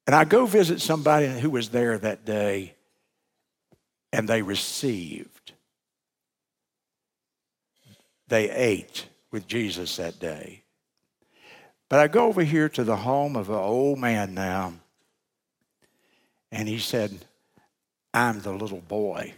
And 0.08 0.16
I 0.16 0.24
go 0.24 0.48
visit 0.48 0.82
somebody 0.82 1.28
who 1.28 1.52
was 1.52 1.70
there 1.70 1.96
that 1.96 2.26
day, 2.26 2.74
and 4.12 4.28
they 4.28 4.42
received. 4.42 5.52
They 8.30 8.50
ate 8.50 9.06
with 9.32 9.46
Jesus 9.46 9.96
that 9.98 10.18
day. 10.18 10.64
But 11.88 12.00
I 12.00 12.08
go 12.08 12.26
over 12.26 12.42
here 12.42 12.68
to 12.70 12.84
the 12.84 12.98
home 12.98 13.36
of 13.36 13.50
an 13.50 13.56
old 13.58 14.00
man 14.00 14.34
now, 14.34 14.74
and 16.52 16.68
he 16.68 16.80
said, 16.80 17.26
I'm 18.12 18.42
the 18.42 18.54
little 18.54 18.82
boy 18.82 19.36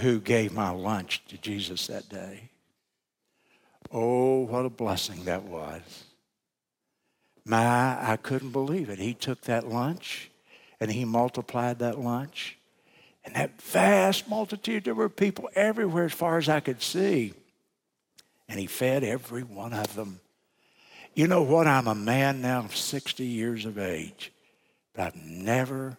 who 0.00 0.20
gave 0.20 0.52
my 0.52 0.68
lunch 0.68 1.24
to 1.28 1.38
Jesus 1.38 1.86
that 1.86 2.10
day. 2.10 2.50
Oh, 3.90 4.40
what 4.40 4.64
a 4.64 4.70
blessing 4.70 5.24
that 5.24 5.44
was. 5.44 6.04
My, 7.44 8.10
I 8.12 8.16
couldn't 8.16 8.50
believe 8.50 8.90
it. 8.90 8.98
He 8.98 9.14
took 9.14 9.42
that 9.42 9.66
lunch 9.66 10.30
and 10.80 10.90
he 10.90 11.04
multiplied 11.04 11.78
that 11.78 11.98
lunch. 11.98 12.58
And 13.24 13.34
that 13.34 13.60
vast 13.60 14.28
multitude, 14.28 14.84
there 14.84 14.94
were 14.94 15.08
people 15.08 15.50
everywhere 15.54 16.04
as 16.04 16.12
far 16.12 16.38
as 16.38 16.48
I 16.48 16.60
could 16.60 16.82
see 16.82 17.34
and 18.48 18.58
he 18.58 18.66
fed 18.66 19.04
every 19.04 19.42
one 19.42 19.72
of 19.72 19.94
them. 19.94 20.20
You 21.14 21.26
know 21.26 21.42
what? 21.42 21.66
I'm 21.66 21.86
a 21.86 21.94
man 21.94 22.40
now 22.40 22.60
of 22.60 22.76
60 22.76 23.24
years 23.24 23.66
of 23.66 23.78
age, 23.78 24.32
but 24.94 25.02
I've 25.02 25.16
never 25.16 25.98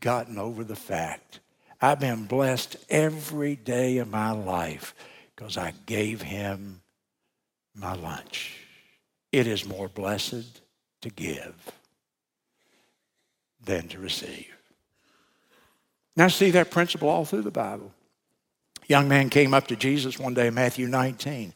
gotten 0.00 0.38
over 0.38 0.64
the 0.64 0.76
fact 0.76 1.40
I've 1.82 2.00
been 2.00 2.26
blessed 2.26 2.76
every 2.90 3.56
day 3.56 3.98
of 3.98 4.08
my 4.08 4.32
life 4.32 4.94
because 5.34 5.56
I 5.56 5.72
gave 5.86 6.20
him 6.20 6.82
my 7.74 7.94
lunch. 7.94 8.56
It 9.32 9.46
is 9.46 9.66
more 9.66 9.88
blessed 9.88 10.60
to 11.02 11.10
give 11.10 11.54
than 13.64 13.88
to 13.88 13.98
receive. 13.98 14.54
Now, 16.16 16.28
see 16.28 16.50
that 16.50 16.70
principle 16.70 17.08
all 17.08 17.24
through 17.24 17.42
the 17.42 17.50
Bible. 17.50 17.92
young 18.88 19.08
man 19.08 19.30
came 19.30 19.54
up 19.54 19.68
to 19.68 19.76
Jesus 19.76 20.18
one 20.18 20.34
day, 20.34 20.48
in 20.48 20.54
Matthew 20.54 20.88
19. 20.88 21.54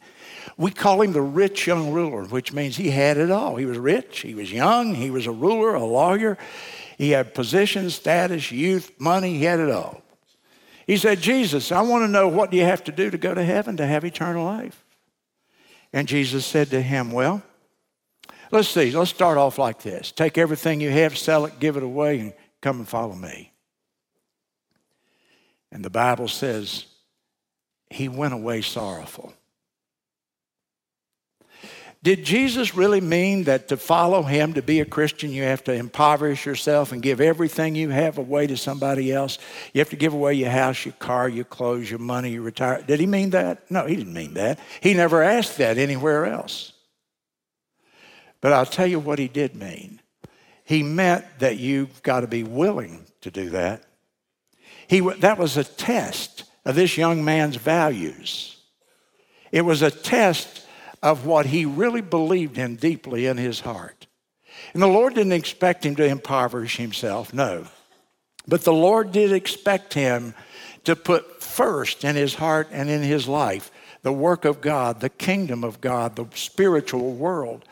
We 0.57 0.71
call 0.71 1.01
him 1.01 1.11
the 1.11 1.21
rich 1.21 1.67
young 1.67 1.91
ruler, 1.91 2.23
which 2.23 2.53
means 2.53 2.77
he 2.77 2.89
had 2.89 3.17
it 3.17 3.29
all. 3.29 3.57
He 3.57 3.65
was 3.65 3.77
rich, 3.77 4.21
he 4.21 4.33
was 4.33 4.53
young, 4.53 4.95
he 4.95 5.09
was 5.09 5.27
a 5.27 5.31
ruler, 5.31 5.75
a 5.75 5.83
lawyer, 5.83 6.37
he 6.97 7.09
had 7.09 7.33
position, 7.33 7.89
status, 7.89 8.51
youth, 8.51 8.91
money, 8.99 9.37
he 9.37 9.43
had 9.43 9.59
it 9.59 9.69
all. 9.69 10.01
He 10.87 10.95
said, 10.95 11.19
Jesus, 11.19 11.71
I 11.71 11.81
want 11.81 12.03
to 12.03 12.07
know 12.07 12.27
what 12.27 12.51
do 12.51 12.57
you 12.57 12.63
have 12.63 12.83
to 12.85 12.91
do 12.91 13.09
to 13.09 13.17
go 13.17 13.33
to 13.33 13.43
heaven 13.43 13.75
to 13.77 13.85
have 13.85 14.05
eternal 14.05 14.45
life? 14.45 14.84
And 15.95 16.09
Jesus 16.09 16.45
said 16.45 16.71
to 16.71 16.81
him, 16.81 17.13
Well, 17.13 17.41
let's 18.51 18.67
see, 18.67 18.91
let's 18.91 19.09
start 19.11 19.37
off 19.37 19.57
like 19.57 19.81
this. 19.81 20.11
Take 20.11 20.37
everything 20.37 20.81
you 20.81 20.89
have, 20.89 21.17
sell 21.17 21.45
it, 21.45 21.57
give 21.57 21.77
it 21.77 21.83
away, 21.83 22.19
and 22.19 22.33
come 22.61 22.79
and 22.79 22.87
follow 22.87 23.15
me. 23.15 23.53
And 25.71 25.85
the 25.85 25.89
Bible 25.89 26.27
says 26.27 26.85
he 27.89 28.09
went 28.09 28.33
away 28.33 28.61
sorrowful. 28.61 29.33
Did 32.05 32.23
Jesus 32.23 32.75
really 32.75 33.01
mean 33.01 33.45
that 33.45 33.67
to 33.69 33.77
follow 33.77 34.21
him, 34.21 34.53
to 34.53 34.61
be 34.61 34.79
a 34.79 34.85
Christian, 34.85 35.31
you 35.31 35.41
have 35.41 35.63
to 35.63 35.73
impoverish 35.73 36.45
yourself 36.45 36.91
and 36.91 37.01
give 37.01 37.19
everything 37.19 37.73
you 37.73 37.89
have 37.89 38.19
away 38.19 38.45
to 38.45 38.55
somebody 38.57 39.11
else? 39.11 39.39
You 39.73 39.79
have 39.79 39.89
to 39.89 39.95
give 39.95 40.13
away 40.13 40.35
your 40.35 40.51
house, 40.51 40.85
your 40.85 40.93
car, 40.99 41.27
your 41.27 41.45
clothes, 41.45 41.89
your 41.89 41.97
money, 41.97 42.29
your 42.29 42.43
retirement. 42.43 42.85
Did 42.85 42.99
he 42.99 43.07
mean 43.07 43.31
that? 43.31 43.71
No, 43.71 43.87
he 43.87 43.95
didn't 43.95 44.13
mean 44.13 44.35
that. 44.35 44.59
He 44.81 44.93
never 44.93 45.23
asked 45.23 45.57
that 45.57 45.79
anywhere 45.79 46.27
else. 46.27 46.73
But 48.39 48.53
I'll 48.53 48.67
tell 48.67 48.85
you 48.85 48.99
what 48.99 49.17
he 49.17 49.27
did 49.27 49.55
mean. 49.55 49.99
he 50.65 50.81
meant 50.83 51.25
that 51.39 51.57
you've 51.57 52.03
got 52.03 52.21
to 52.21 52.27
be 52.27 52.43
willing 52.43 53.05
to 53.21 53.31
do 53.31 53.49
that. 53.51 53.83
He, 54.87 54.99
that 54.99 55.37
was 55.37 55.57
a 55.57 55.63
test 55.63 56.43
of 56.65 56.75
this 56.75 56.97
young 56.97 57.25
man's 57.25 57.55
values. 57.55 58.57
It 59.51 59.61
was 59.61 59.81
a 59.81 59.89
test 59.89 60.64
of 61.05 61.23
what 61.23 61.45
he 61.45 61.65
really 61.65 62.01
believed 62.01 62.57
in 62.57 62.75
deeply 62.77 63.27
in 63.27 63.37
his 63.37 63.59
heart. 63.59 64.07
And 64.73 64.81
the 64.81 64.87
Lord 64.87 65.13
didn't 65.13 65.33
expect 65.33 65.85
him 65.85 65.95
to 65.97 66.03
impoverish 66.03 66.77
himself, 66.77 67.31
no. 67.31 67.67
But 68.47 68.63
the 68.63 68.73
Lord 68.73 69.11
did 69.11 69.31
expect 69.31 69.93
him 69.93 70.33
to 70.83 70.95
put 70.95 71.43
first 71.43 72.03
in 72.03 72.15
his 72.15 72.33
heart 72.33 72.69
and 72.71 72.89
in 72.89 73.03
his 73.03 73.27
life 73.27 73.69
the 74.01 74.11
work 74.11 74.45
of 74.45 74.61
God, 74.61 74.99
the 74.99 75.09
kingdom 75.09 75.63
of 75.63 75.79
God, 75.79 76.15
the 76.15 76.25
spiritual 76.33 77.13
world. 77.13 77.65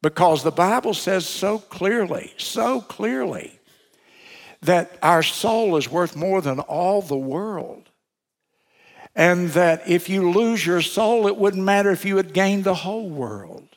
Because 0.00 0.44
the 0.44 0.52
Bible 0.52 0.94
says 0.94 1.26
so 1.26 1.58
clearly, 1.58 2.32
so 2.38 2.82
clearly, 2.82 3.58
that 4.62 4.96
our 5.02 5.24
soul 5.24 5.76
is 5.76 5.90
worth 5.90 6.14
more 6.14 6.40
than 6.40 6.60
all 6.60 7.02
the 7.02 7.16
world. 7.16 7.89
And 9.14 9.50
that 9.50 9.88
if 9.88 10.08
you 10.08 10.30
lose 10.30 10.64
your 10.64 10.80
soul, 10.80 11.26
it 11.26 11.36
wouldn't 11.36 11.64
matter 11.64 11.90
if 11.90 12.04
you 12.04 12.16
had 12.16 12.32
gained 12.32 12.64
the 12.64 12.74
whole 12.74 13.08
world. 13.08 13.70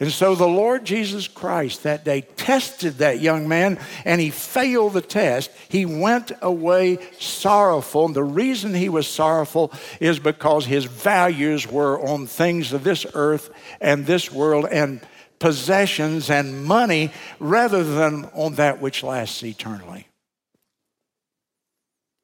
And 0.00 0.12
so 0.12 0.36
the 0.36 0.46
Lord 0.46 0.84
Jesus 0.84 1.26
Christ 1.26 1.82
that 1.82 2.04
day 2.04 2.20
tested 2.20 2.98
that 2.98 3.20
young 3.20 3.48
man 3.48 3.80
and 4.04 4.20
he 4.20 4.30
failed 4.30 4.92
the 4.92 5.00
test. 5.00 5.50
He 5.68 5.86
went 5.86 6.30
away 6.40 6.98
sorrowful. 7.18 8.06
And 8.06 8.14
the 8.14 8.22
reason 8.22 8.74
he 8.74 8.88
was 8.88 9.08
sorrowful 9.08 9.72
is 9.98 10.20
because 10.20 10.66
his 10.66 10.84
values 10.84 11.66
were 11.66 12.00
on 12.00 12.26
things 12.26 12.72
of 12.72 12.84
this 12.84 13.06
earth 13.14 13.50
and 13.80 14.06
this 14.06 14.30
world 14.30 14.66
and 14.70 15.00
possessions 15.40 16.30
and 16.30 16.64
money 16.64 17.12
rather 17.40 17.82
than 17.82 18.26
on 18.34 18.54
that 18.54 18.80
which 18.80 19.02
lasts 19.02 19.42
eternally. 19.42 20.07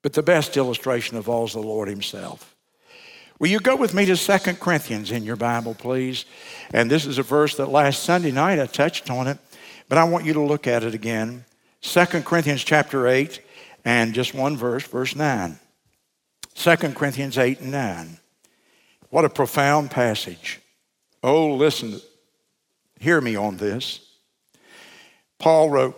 But 0.05 0.12
the 0.12 0.23
best 0.23 0.59
illustration 0.59 1.17
of 1.17 1.31
all 1.31 1.47
is 1.47 1.55
the 1.55 1.61
Lord 1.61 1.88
Himself. 1.88 2.55
Will 3.38 3.49
you 3.49 3.59
go 3.59 3.75
with 3.75 3.95
me 3.95 4.05
to 4.05 4.14
2 4.14 4.38
Corinthians 4.57 5.11
in 5.11 5.25
your 5.25 5.35
Bible, 5.35 5.75
please? 5.75 6.27
And 6.75 6.90
this 6.90 7.07
is 7.07 7.17
a 7.17 7.23
verse 7.23 7.57
that 7.57 7.71
last 7.71 8.03
Sunday 8.03 8.31
night 8.31 8.59
I 8.59 8.67
touched 8.67 9.11
on 9.11 9.27
it, 9.29 9.38
but 9.88 9.97
I 9.97 10.05
want 10.05 10.27
you 10.27 10.35
to 10.35 10.43
look 10.43 10.67
at 10.67 10.85
it 10.85 10.93
again. 10.93 11.47
2 11.81 12.05
Corinthians 12.05 12.62
chapter 12.62 13.09
8 13.09 13.40
and 13.87 14.12
just 14.12 14.35
one 14.35 14.59
verse, 14.59 14.87
verse 14.87 15.17
9. 15.17 15.59
2 16.55 16.77
Corinthians 16.77 17.38
8 17.38 17.61
and 17.61 17.73
9. 17.73 18.19
What 19.09 19.25
a 19.25 19.31
profound 19.31 19.90
passage. 19.90 20.61
Oh, 21.23 21.55
listen, 21.55 21.99
hear 23.01 23.23
me 23.23 23.37
on 23.37 23.57
this. 23.57 24.01
Paul 25.38 25.71
wrote, 25.71 25.97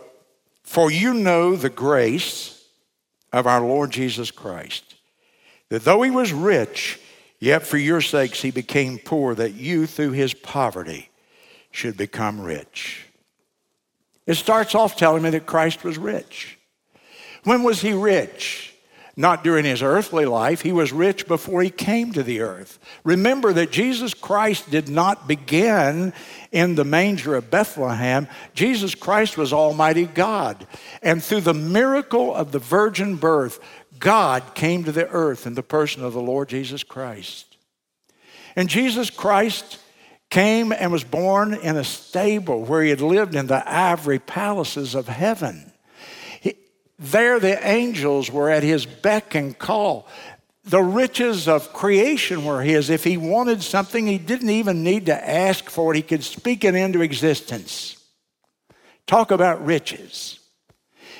For 0.63 0.89
you 0.89 1.13
know 1.13 1.57
the 1.57 1.69
grace 1.69 2.56
of 3.37 3.47
our 3.47 3.61
Lord 3.61 3.91
Jesus 3.91 4.31
Christ, 4.31 4.95
that 5.69 5.83
though 5.83 6.01
he 6.01 6.11
was 6.11 6.33
rich, 6.33 6.99
Yet 7.39 7.63
for 7.67 7.77
your 7.77 8.01
sakes 8.01 8.41
he 8.41 8.51
became 8.51 8.97
poor, 8.97 9.35
that 9.35 9.53
you 9.53 9.85
through 9.85 10.11
his 10.11 10.33
poverty 10.33 11.09
should 11.71 11.97
become 11.97 12.41
rich. 12.41 13.05
It 14.25 14.35
starts 14.35 14.73
off 14.73 14.95
telling 14.95 15.23
me 15.23 15.29
that 15.31 15.45
Christ 15.45 15.83
was 15.83 15.97
rich. 15.97 16.57
When 17.43 17.63
was 17.63 17.81
he 17.81 17.93
rich? 17.93 18.66
Not 19.19 19.43
during 19.43 19.65
his 19.65 19.81
earthly 19.81 20.25
life. 20.25 20.61
He 20.61 20.71
was 20.71 20.93
rich 20.93 21.27
before 21.27 21.63
he 21.63 21.71
came 21.71 22.13
to 22.13 22.21
the 22.21 22.41
earth. 22.41 22.77
Remember 23.03 23.51
that 23.51 23.71
Jesus 23.71 24.13
Christ 24.13 24.69
did 24.69 24.89
not 24.89 25.27
begin 25.27 26.13
in 26.51 26.75
the 26.75 26.85
manger 26.85 27.35
of 27.35 27.49
Bethlehem. 27.49 28.27
Jesus 28.53 28.93
Christ 28.93 29.35
was 29.35 29.51
Almighty 29.51 30.05
God. 30.05 30.67
And 31.01 31.23
through 31.23 31.41
the 31.41 31.55
miracle 31.55 32.33
of 32.33 32.51
the 32.51 32.59
virgin 32.59 33.15
birth, 33.15 33.59
God 33.97 34.53
came 34.53 34.83
to 34.83 34.91
the 34.91 35.07
earth 35.07 35.47
in 35.47 35.55
the 35.55 35.63
person 35.63 36.03
of 36.03 36.13
the 36.13 36.21
Lord 36.21 36.47
Jesus 36.49 36.83
Christ. 36.83 37.57
And 38.55 38.69
Jesus 38.69 39.09
Christ 39.09 39.79
came 40.29 40.71
and 40.71 40.91
was 40.91 41.03
born 41.03 41.55
in 41.55 41.75
a 41.75 41.83
stable 41.83 42.63
where 42.65 42.83
he 42.83 42.91
had 42.91 43.01
lived 43.01 43.33
in 43.33 43.47
the 43.47 43.63
ivory 43.67 44.19
palaces 44.19 44.93
of 44.93 45.07
heaven. 45.07 45.71
He, 46.99 47.05
there, 47.05 47.39
the 47.39 47.65
angels 47.67 48.31
were 48.31 48.49
at 48.49 48.63
his 48.63 48.85
beck 48.85 49.35
and 49.35 49.57
call. 49.57 50.07
The 50.63 50.81
riches 50.81 51.47
of 51.47 51.71
creation 51.71 52.43
were 52.43 52.61
his. 52.61 52.89
If 52.89 53.03
he 53.03 53.15
wanted 53.15 53.63
something, 53.63 54.05
he 54.05 54.17
didn't 54.17 54.49
even 54.49 54.83
need 54.83 55.05
to 55.05 55.29
ask 55.29 55.69
for 55.69 55.93
it, 55.93 55.97
he 55.97 56.01
could 56.01 56.23
speak 56.23 56.63
it 56.63 56.75
into 56.75 57.01
existence. 57.01 57.97
Talk 59.05 59.31
about 59.31 59.65
riches. 59.65 60.39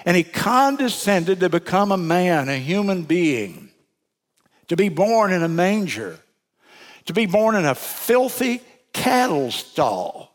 And 0.05 0.17
he 0.17 0.23
condescended 0.23 1.39
to 1.39 1.49
become 1.49 1.91
a 1.91 1.97
man, 1.97 2.49
a 2.49 2.57
human 2.57 3.03
being, 3.03 3.69
to 4.67 4.75
be 4.75 4.89
born 4.89 5.31
in 5.31 5.43
a 5.43 5.47
manger, 5.47 6.19
to 7.05 7.13
be 7.13 7.25
born 7.25 7.55
in 7.55 7.65
a 7.65 7.75
filthy 7.75 8.61
cattle 8.93 9.51
stall. 9.51 10.26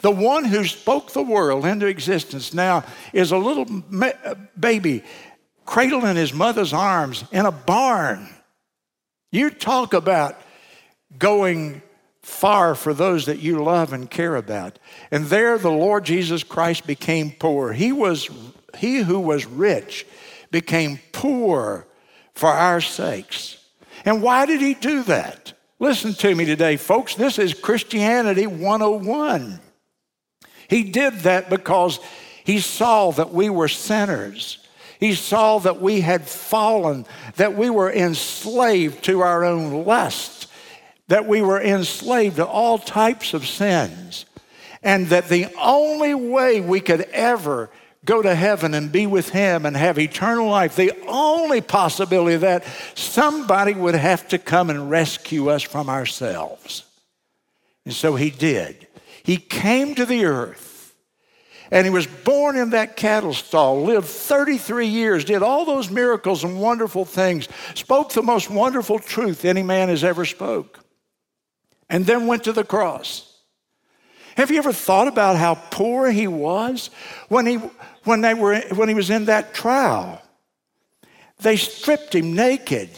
The 0.00 0.10
one 0.10 0.44
who 0.44 0.64
spoke 0.64 1.12
the 1.12 1.22
world 1.22 1.66
into 1.66 1.86
existence 1.86 2.54
now 2.54 2.84
is 3.12 3.32
a 3.32 3.38
little 3.38 3.66
baby 4.58 5.04
cradled 5.66 6.04
in 6.04 6.16
his 6.16 6.32
mother's 6.32 6.72
arms 6.72 7.24
in 7.32 7.46
a 7.46 7.52
barn. 7.52 8.28
You 9.30 9.50
talk 9.50 9.92
about 9.94 10.40
going 11.18 11.82
far 12.22 12.74
for 12.74 12.94
those 12.94 13.26
that 13.26 13.38
you 13.40 13.62
love 13.62 13.92
and 13.92 14.10
care 14.10 14.36
about. 14.36 14.78
And 15.10 15.26
there 15.26 15.58
the 15.58 15.70
Lord 15.70 16.04
Jesus 16.04 16.42
Christ 16.42 16.86
became 16.86 17.30
poor. 17.30 17.72
He 17.72 17.92
was 17.92 18.28
he 18.76 18.98
who 18.98 19.18
was 19.18 19.46
rich 19.46 20.06
became 20.50 21.00
poor 21.12 21.86
for 22.34 22.48
our 22.48 22.80
sakes. 22.80 23.58
And 24.04 24.22
why 24.22 24.46
did 24.46 24.60
he 24.60 24.74
do 24.74 25.02
that? 25.04 25.52
Listen 25.78 26.14
to 26.14 26.34
me 26.34 26.44
today, 26.44 26.76
folks. 26.76 27.14
This 27.14 27.38
is 27.38 27.54
Christianity 27.54 28.46
101. 28.46 29.60
He 30.70 30.84
did 30.84 31.14
that 31.20 31.50
because 31.50 31.98
he 32.44 32.60
saw 32.60 33.10
that 33.10 33.32
we 33.32 33.50
were 33.50 33.68
sinners. 33.68 34.58
He 35.00 35.14
saw 35.14 35.58
that 35.58 35.80
we 35.80 36.00
had 36.00 36.28
fallen, 36.28 37.06
that 37.36 37.56
we 37.56 37.70
were 37.70 37.92
enslaved 37.92 39.02
to 39.04 39.20
our 39.20 39.44
own 39.44 39.84
lust, 39.84 40.46
that 41.08 41.26
we 41.26 41.42
were 41.42 41.60
enslaved 41.60 42.36
to 42.36 42.46
all 42.46 42.78
types 42.78 43.34
of 43.34 43.46
sins, 43.46 44.26
and 44.80 45.08
that 45.08 45.28
the 45.28 45.48
only 45.60 46.14
way 46.14 46.60
we 46.60 46.80
could 46.80 47.02
ever 47.12 47.68
go 48.04 48.22
to 48.22 48.34
heaven 48.34 48.72
and 48.72 48.92
be 48.92 49.06
with 49.06 49.30
Him 49.30 49.66
and 49.66 49.76
have 49.76 49.98
eternal 49.98 50.48
life, 50.48 50.76
the 50.76 50.92
only 51.08 51.60
possibility 51.60 52.36
of 52.36 52.42
that, 52.42 52.64
somebody 52.94 53.74
would 53.74 53.96
have 53.96 54.28
to 54.28 54.38
come 54.38 54.70
and 54.70 54.88
rescue 54.88 55.50
us 55.50 55.62
from 55.62 55.88
ourselves. 55.88 56.84
And 57.84 57.92
so 57.92 58.14
He 58.14 58.30
did. 58.30 58.86
He 59.22 59.36
came 59.36 59.94
to 59.94 60.06
the 60.06 60.24
earth. 60.24 60.68
And 61.72 61.86
he 61.86 61.90
was 61.90 62.06
born 62.06 62.56
in 62.56 62.70
that 62.70 62.96
cattle 62.96 63.32
stall, 63.32 63.84
lived 63.84 64.08
33 64.08 64.88
years, 64.88 65.24
did 65.24 65.42
all 65.42 65.64
those 65.64 65.88
miracles 65.88 66.42
and 66.42 66.60
wonderful 66.60 67.04
things, 67.04 67.48
spoke 67.74 68.12
the 68.12 68.22
most 68.22 68.50
wonderful 68.50 68.98
truth 68.98 69.44
any 69.44 69.62
man 69.62 69.88
has 69.88 70.02
ever 70.02 70.24
spoke, 70.24 70.80
and 71.88 72.06
then 72.06 72.26
went 72.26 72.42
to 72.44 72.52
the 72.52 72.64
cross. 72.64 73.38
Have 74.36 74.50
you 74.50 74.58
ever 74.58 74.72
thought 74.72 75.06
about 75.06 75.36
how 75.36 75.54
poor 75.70 76.10
he 76.10 76.26
was 76.26 76.90
when 77.28 77.46
he, 77.46 77.56
when 78.02 78.20
they 78.20 78.34
were, 78.34 78.60
when 78.74 78.88
he 78.88 78.94
was 78.94 79.10
in 79.10 79.26
that 79.26 79.54
trial? 79.54 80.20
They 81.38 81.56
stripped 81.56 82.14
him 82.14 82.34
naked 82.34 82.90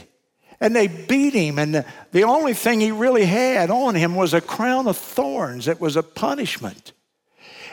and 0.62 0.76
they 0.76 0.86
beat 0.86 1.34
him, 1.34 1.58
and 1.58 1.84
the, 2.12 2.22
only 2.22 2.54
thing 2.54 2.78
he 2.78 2.92
really 2.92 3.24
had 3.24 3.68
on 3.68 3.96
him 3.96 4.14
was 4.14 4.32
a 4.32 4.40
crown 4.40 4.86
of 4.86 4.96
thorns. 4.96 5.66
It 5.66 5.80
was 5.80 5.96
a 5.96 6.04
punishment. 6.04 6.92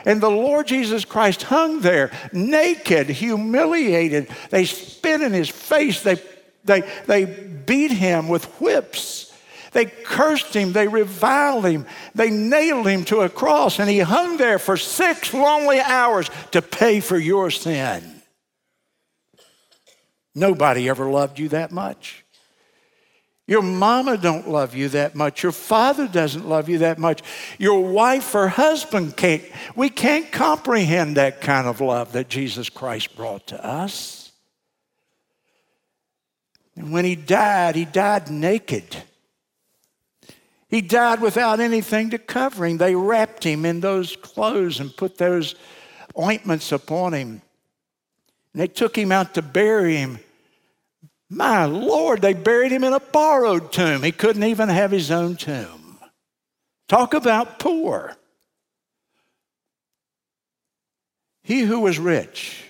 And 0.04 0.20
the 0.20 0.28
Lord 0.28 0.66
Jesus 0.66 1.04
Christ 1.04 1.44
hung 1.44 1.82
there, 1.82 2.10
naked, 2.32 3.08
humiliated. 3.08 4.28
They 4.50 4.64
spit 4.64 5.20
in 5.20 5.32
his 5.32 5.48
face, 5.48 6.02
they, 6.02 6.20
they, 6.64 6.80
they 7.06 7.26
beat 7.26 7.92
him 7.92 8.28
with 8.28 8.46
whips. 8.60 9.32
They 9.70 9.84
cursed 9.84 10.52
him, 10.52 10.72
they 10.72 10.88
reviled 10.88 11.66
him, 11.66 11.86
they 12.16 12.30
nailed 12.30 12.88
him 12.88 13.04
to 13.04 13.20
a 13.20 13.28
cross, 13.28 13.78
and 13.78 13.88
he 13.88 14.00
hung 14.00 14.36
there 14.36 14.58
for 14.58 14.76
six 14.76 15.32
lonely 15.32 15.78
hours 15.78 16.28
to 16.50 16.60
pay 16.60 16.98
for 16.98 17.16
your 17.16 17.52
sin. 17.52 18.20
Nobody 20.34 20.88
ever 20.88 21.08
loved 21.08 21.38
you 21.38 21.50
that 21.50 21.70
much. 21.70 22.24
Your 23.50 23.62
mama 23.62 24.16
don't 24.16 24.48
love 24.48 24.76
you 24.76 24.88
that 24.90 25.16
much. 25.16 25.42
Your 25.42 25.50
father 25.50 26.06
doesn't 26.06 26.48
love 26.48 26.68
you 26.68 26.78
that 26.78 27.00
much. 27.00 27.20
Your 27.58 27.82
wife 27.82 28.32
or 28.32 28.46
husband 28.46 29.16
can't. 29.16 29.42
We 29.74 29.90
can't 29.90 30.30
comprehend 30.30 31.16
that 31.16 31.40
kind 31.40 31.66
of 31.66 31.80
love 31.80 32.12
that 32.12 32.28
Jesus 32.28 32.68
Christ 32.68 33.16
brought 33.16 33.48
to 33.48 33.66
us. 33.66 34.30
And 36.76 36.92
when 36.92 37.04
he 37.04 37.16
died, 37.16 37.74
he 37.74 37.84
died 37.84 38.30
naked. 38.30 38.96
He 40.68 40.80
died 40.80 41.20
without 41.20 41.58
anything 41.58 42.10
to 42.10 42.18
cover 42.18 42.64
him. 42.64 42.78
They 42.78 42.94
wrapped 42.94 43.42
him 43.42 43.64
in 43.64 43.80
those 43.80 44.14
clothes 44.14 44.78
and 44.78 44.96
put 44.96 45.18
those 45.18 45.56
ointments 46.16 46.70
upon 46.70 47.14
him. 47.14 47.42
And 48.52 48.62
they 48.62 48.68
took 48.68 48.96
him 48.96 49.10
out 49.10 49.34
to 49.34 49.42
bury 49.42 49.96
him. 49.96 50.20
My 51.30 51.64
Lord, 51.64 52.20
they 52.20 52.34
buried 52.34 52.72
him 52.72 52.82
in 52.82 52.92
a 52.92 52.98
borrowed 52.98 53.72
tomb. 53.72 54.02
He 54.02 54.10
couldn't 54.10 54.42
even 54.42 54.68
have 54.68 54.90
his 54.90 55.12
own 55.12 55.36
tomb. 55.36 55.98
Talk 56.88 57.14
about 57.14 57.60
poor. 57.60 58.16
He 61.44 61.60
who 61.60 61.80
was 61.80 62.00
rich 62.00 62.64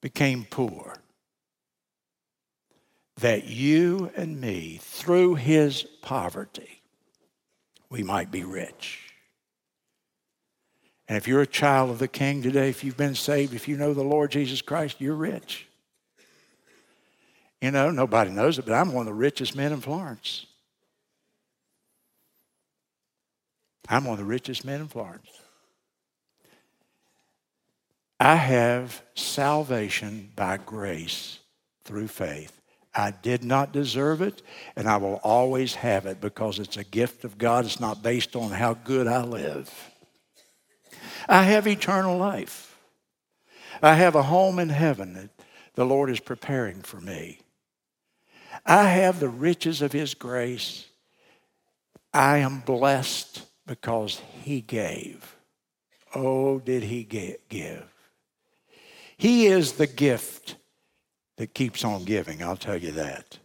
became 0.00 0.46
poor 0.48 0.96
that 3.18 3.44
you 3.44 4.10
and 4.16 4.40
me, 4.40 4.78
through 4.82 5.36
his 5.36 5.84
poverty, 6.02 6.82
we 7.90 8.02
might 8.02 8.30
be 8.30 8.42
rich. 8.42 9.00
And 11.06 11.18
if 11.18 11.28
you're 11.28 11.42
a 11.42 11.46
child 11.46 11.90
of 11.90 11.98
the 11.98 12.08
King 12.08 12.42
today, 12.42 12.70
if 12.70 12.82
you've 12.82 12.96
been 12.96 13.14
saved, 13.14 13.54
if 13.54 13.68
you 13.68 13.76
know 13.76 13.92
the 13.92 14.02
Lord 14.02 14.30
Jesus 14.30 14.62
Christ, 14.62 15.00
you're 15.00 15.14
rich. 15.14 15.66
You 17.64 17.70
know, 17.70 17.90
nobody 17.90 18.30
knows 18.30 18.58
it, 18.58 18.66
but 18.66 18.74
I'm 18.74 18.92
one 18.92 19.06
of 19.06 19.14
the 19.14 19.18
richest 19.18 19.56
men 19.56 19.72
in 19.72 19.80
Florence. 19.80 20.44
I'm 23.88 24.04
one 24.04 24.12
of 24.12 24.18
the 24.18 24.26
richest 24.26 24.66
men 24.66 24.82
in 24.82 24.88
Florence. 24.88 25.30
I 28.20 28.34
have 28.34 29.00
salvation 29.14 30.30
by 30.36 30.58
grace 30.58 31.38
through 31.86 32.08
faith. 32.08 32.60
I 32.94 33.12
did 33.12 33.42
not 33.42 33.72
deserve 33.72 34.20
it, 34.20 34.42
and 34.76 34.86
I 34.86 34.98
will 34.98 35.18
always 35.22 35.74
have 35.76 36.04
it 36.04 36.20
because 36.20 36.58
it's 36.58 36.76
a 36.76 36.84
gift 36.84 37.24
of 37.24 37.38
God. 37.38 37.64
It's 37.64 37.80
not 37.80 38.02
based 38.02 38.36
on 38.36 38.50
how 38.50 38.74
good 38.74 39.06
I 39.06 39.22
live. 39.22 39.72
I 41.30 41.44
have 41.44 41.66
eternal 41.66 42.18
life. 42.18 42.76
I 43.80 43.94
have 43.94 44.16
a 44.16 44.22
home 44.22 44.58
in 44.58 44.68
heaven 44.68 45.14
that 45.14 45.30
the 45.76 45.86
Lord 45.86 46.10
is 46.10 46.20
preparing 46.20 46.82
for 46.82 47.00
me. 47.00 47.38
I 48.64 48.84
have 48.84 49.20
the 49.20 49.28
riches 49.28 49.82
of 49.82 49.92
His 49.92 50.14
grace. 50.14 50.86
I 52.12 52.38
am 52.38 52.60
blessed 52.60 53.42
because 53.66 54.20
He 54.42 54.60
gave. 54.60 55.36
Oh, 56.14 56.58
did 56.60 56.84
He 56.84 57.04
give? 57.04 57.90
He 59.16 59.46
is 59.46 59.72
the 59.72 59.86
gift 59.86 60.56
that 61.36 61.54
keeps 61.54 61.84
on 61.84 62.04
giving, 62.04 62.42
I'll 62.42 62.56
tell 62.56 62.76
you 62.76 62.92
that. 62.92 63.38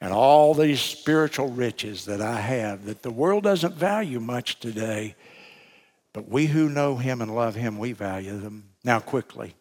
And 0.00 0.12
all 0.12 0.54
these 0.54 0.80
spiritual 0.80 1.48
riches 1.48 2.06
that 2.06 2.22
I 2.22 2.40
have 2.40 2.86
that 2.86 3.02
the 3.02 3.10
world 3.10 3.44
doesn't 3.44 3.74
value 3.74 4.20
much 4.20 4.58
today, 4.58 5.14
but 6.12 6.28
we 6.28 6.46
who 6.46 6.68
know 6.70 6.96
Him 6.96 7.20
and 7.20 7.34
love 7.34 7.54
Him, 7.54 7.78
we 7.78 7.92
value 7.92 8.38
them. 8.38 8.70
Now, 8.82 8.98
quickly, 9.00 9.54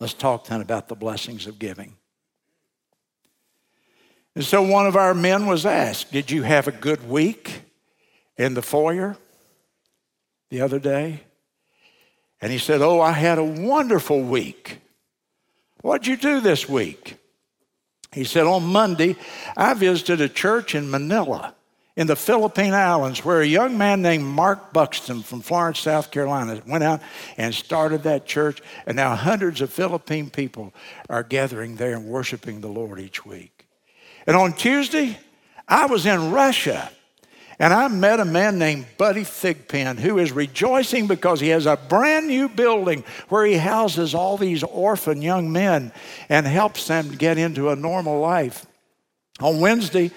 let's 0.00 0.14
talk 0.14 0.46
then 0.46 0.62
about 0.62 0.88
the 0.88 0.94
blessings 0.94 1.46
of 1.46 1.58
giving. 1.58 1.96
And 4.34 4.44
so 4.44 4.62
one 4.62 4.86
of 4.86 4.96
our 4.96 5.14
men 5.14 5.46
was 5.46 5.66
asked, 5.66 6.12
Did 6.12 6.30
you 6.30 6.42
have 6.42 6.66
a 6.66 6.72
good 6.72 7.08
week 7.08 7.62
in 8.36 8.54
the 8.54 8.62
foyer 8.62 9.16
the 10.50 10.62
other 10.62 10.78
day? 10.78 11.20
And 12.40 12.50
he 12.50 12.58
said, 12.58 12.80
Oh, 12.80 13.00
I 13.00 13.12
had 13.12 13.38
a 13.38 13.44
wonderful 13.44 14.20
week. 14.22 14.78
What'd 15.82 16.06
you 16.06 16.16
do 16.16 16.40
this 16.40 16.68
week? 16.68 17.16
He 18.12 18.24
said, 18.24 18.46
On 18.46 18.64
Monday, 18.64 19.16
I 19.56 19.74
visited 19.74 20.20
a 20.20 20.28
church 20.28 20.74
in 20.74 20.90
Manila 20.90 21.54
in 21.94 22.06
the 22.06 22.16
Philippine 22.16 22.72
Islands 22.72 23.24
where 23.24 23.42
a 23.42 23.46
young 23.46 23.76
man 23.76 24.00
named 24.00 24.24
Mark 24.24 24.72
Buxton 24.72 25.22
from 25.22 25.42
Florence, 25.42 25.80
South 25.80 26.10
Carolina 26.10 26.62
went 26.66 26.84
out 26.84 27.02
and 27.36 27.54
started 27.54 28.02
that 28.04 28.24
church. 28.26 28.62
And 28.86 28.96
now 28.96 29.14
hundreds 29.14 29.60
of 29.60 29.70
Philippine 29.70 30.30
people 30.30 30.72
are 31.10 31.22
gathering 31.22 31.76
there 31.76 31.94
and 31.94 32.06
worshiping 32.06 32.60
the 32.60 32.68
Lord 32.68 32.98
each 32.98 33.26
week. 33.26 33.61
And 34.26 34.36
on 34.36 34.52
Tuesday, 34.52 35.18
I 35.66 35.86
was 35.86 36.06
in 36.06 36.30
Russia 36.32 36.90
and 37.58 37.72
I 37.72 37.86
met 37.88 38.18
a 38.18 38.24
man 38.24 38.58
named 38.58 38.86
Buddy 38.98 39.22
Thigpen 39.22 39.96
who 39.98 40.18
is 40.18 40.32
rejoicing 40.32 41.06
because 41.06 41.38
he 41.38 41.48
has 41.48 41.66
a 41.66 41.76
brand 41.76 42.26
new 42.26 42.48
building 42.48 43.04
where 43.28 43.46
he 43.46 43.54
houses 43.54 44.14
all 44.14 44.36
these 44.36 44.62
orphan 44.64 45.22
young 45.22 45.52
men 45.52 45.92
and 46.28 46.46
helps 46.46 46.88
them 46.88 47.12
get 47.12 47.38
into 47.38 47.70
a 47.70 47.76
normal 47.76 48.20
life. 48.20 48.66
On 49.40 49.60
Wednesday, 49.60 50.10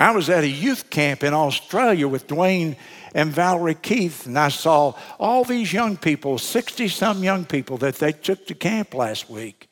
I 0.00 0.10
was 0.10 0.28
at 0.28 0.42
a 0.42 0.48
youth 0.48 0.90
camp 0.90 1.22
in 1.22 1.32
Australia 1.32 2.08
with 2.08 2.26
Dwayne 2.26 2.76
and 3.14 3.30
Valerie 3.30 3.76
Keith, 3.76 4.26
and 4.26 4.36
I 4.36 4.48
saw 4.48 4.94
all 5.20 5.44
these 5.44 5.72
young 5.72 5.96
people, 5.96 6.38
60 6.38 6.88
some 6.88 7.22
young 7.22 7.44
people 7.44 7.78
that 7.78 7.96
they 7.96 8.10
took 8.12 8.46
to 8.48 8.54
camp 8.54 8.94
last 8.94 9.30
week. 9.30 9.68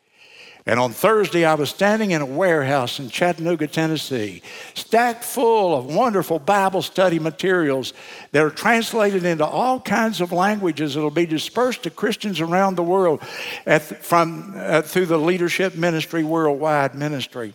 And 0.64 0.78
on 0.78 0.92
Thursday, 0.92 1.44
I 1.44 1.54
was 1.54 1.70
standing 1.70 2.12
in 2.12 2.22
a 2.22 2.26
warehouse 2.26 3.00
in 3.00 3.08
Chattanooga, 3.08 3.66
Tennessee, 3.66 4.42
stacked 4.74 5.24
full 5.24 5.76
of 5.76 5.86
wonderful 5.86 6.38
Bible 6.38 6.82
study 6.82 7.18
materials 7.18 7.92
that 8.30 8.44
are 8.44 8.50
translated 8.50 9.24
into 9.24 9.44
all 9.44 9.80
kinds 9.80 10.20
of 10.20 10.30
languages 10.30 10.94
that 10.94 11.00
will 11.00 11.10
be 11.10 11.26
dispersed 11.26 11.82
to 11.82 11.90
Christians 11.90 12.40
around 12.40 12.76
the 12.76 12.82
world 12.82 13.20
at, 13.66 13.82
from, 13.82 14.54
uh, 14.56 14.82
through 14.82 15.06
the 15.06 15.18
Leadership 15.18 15.74
Ministry 15.74 16.22
Worldwide 16.22 16.94
Ministry. 16.94 17.54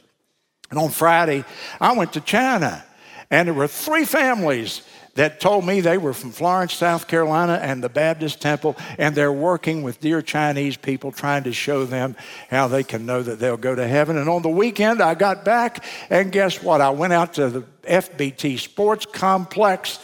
And 0.69 0.77
on 0.77 0.89
Friday, 0.89 1.45
I 1.79 1.93
went 1.93 2.11
to 2.13 2.21
China, 2.21 2.83
and 3.31 3.47
there 3.47 3.53
were 3.53 3.67
three 3.67 4.03
families 4.03 4.81
that 5.17 5.39
told 5.39 5.65
me 5.65 5.81
they 5.81 5.97
were 5.97 6.13
from 6.13 6.31
Florence, 6.31 6.73
South 6.73 7.07
Carolina, 7.07 7.59
and 7.61 7.83
the 7.83 7.89
Baptist 7.89 8.39
Temple, 8.39 8.77
and 8.99 9.15
they're 9.15 9.33
working 9.33 9.81
with 9.81 9.99
dear 9.99 10.21
Chinese 10.21 10.77
people 10.77 11.11
trying 11.11 11.43
to 11.43 11.51
show 11.51 11.85
them 11.85 12.15
how 12.51 12.67
they 12.67 12.83
can 12.83 13.07
know 13.07 13.23
that 13.23 13.39
they'll 13.39 13.57
go 13.57 13.73
to 13.73 13.87
heaven. 13.87 14.15
And 14.15 14.29
on 14.29 14.43
the 14.43 14.49
weekend, 14.49 15.01
I 15.01 15.15
got 15.15 15.43
back, 15.43 15.83
and 16.11 16.31
guess 16.31 16.61
what? 16.61 16.81
I 16.81 16.91
went 16.91 17.13
out 17.13 17.33
to 17.33 17.49
the 17.49 17.61
FBT 17.83 18.59
Sports 18.59 19.07
Complex, 19.07 19.99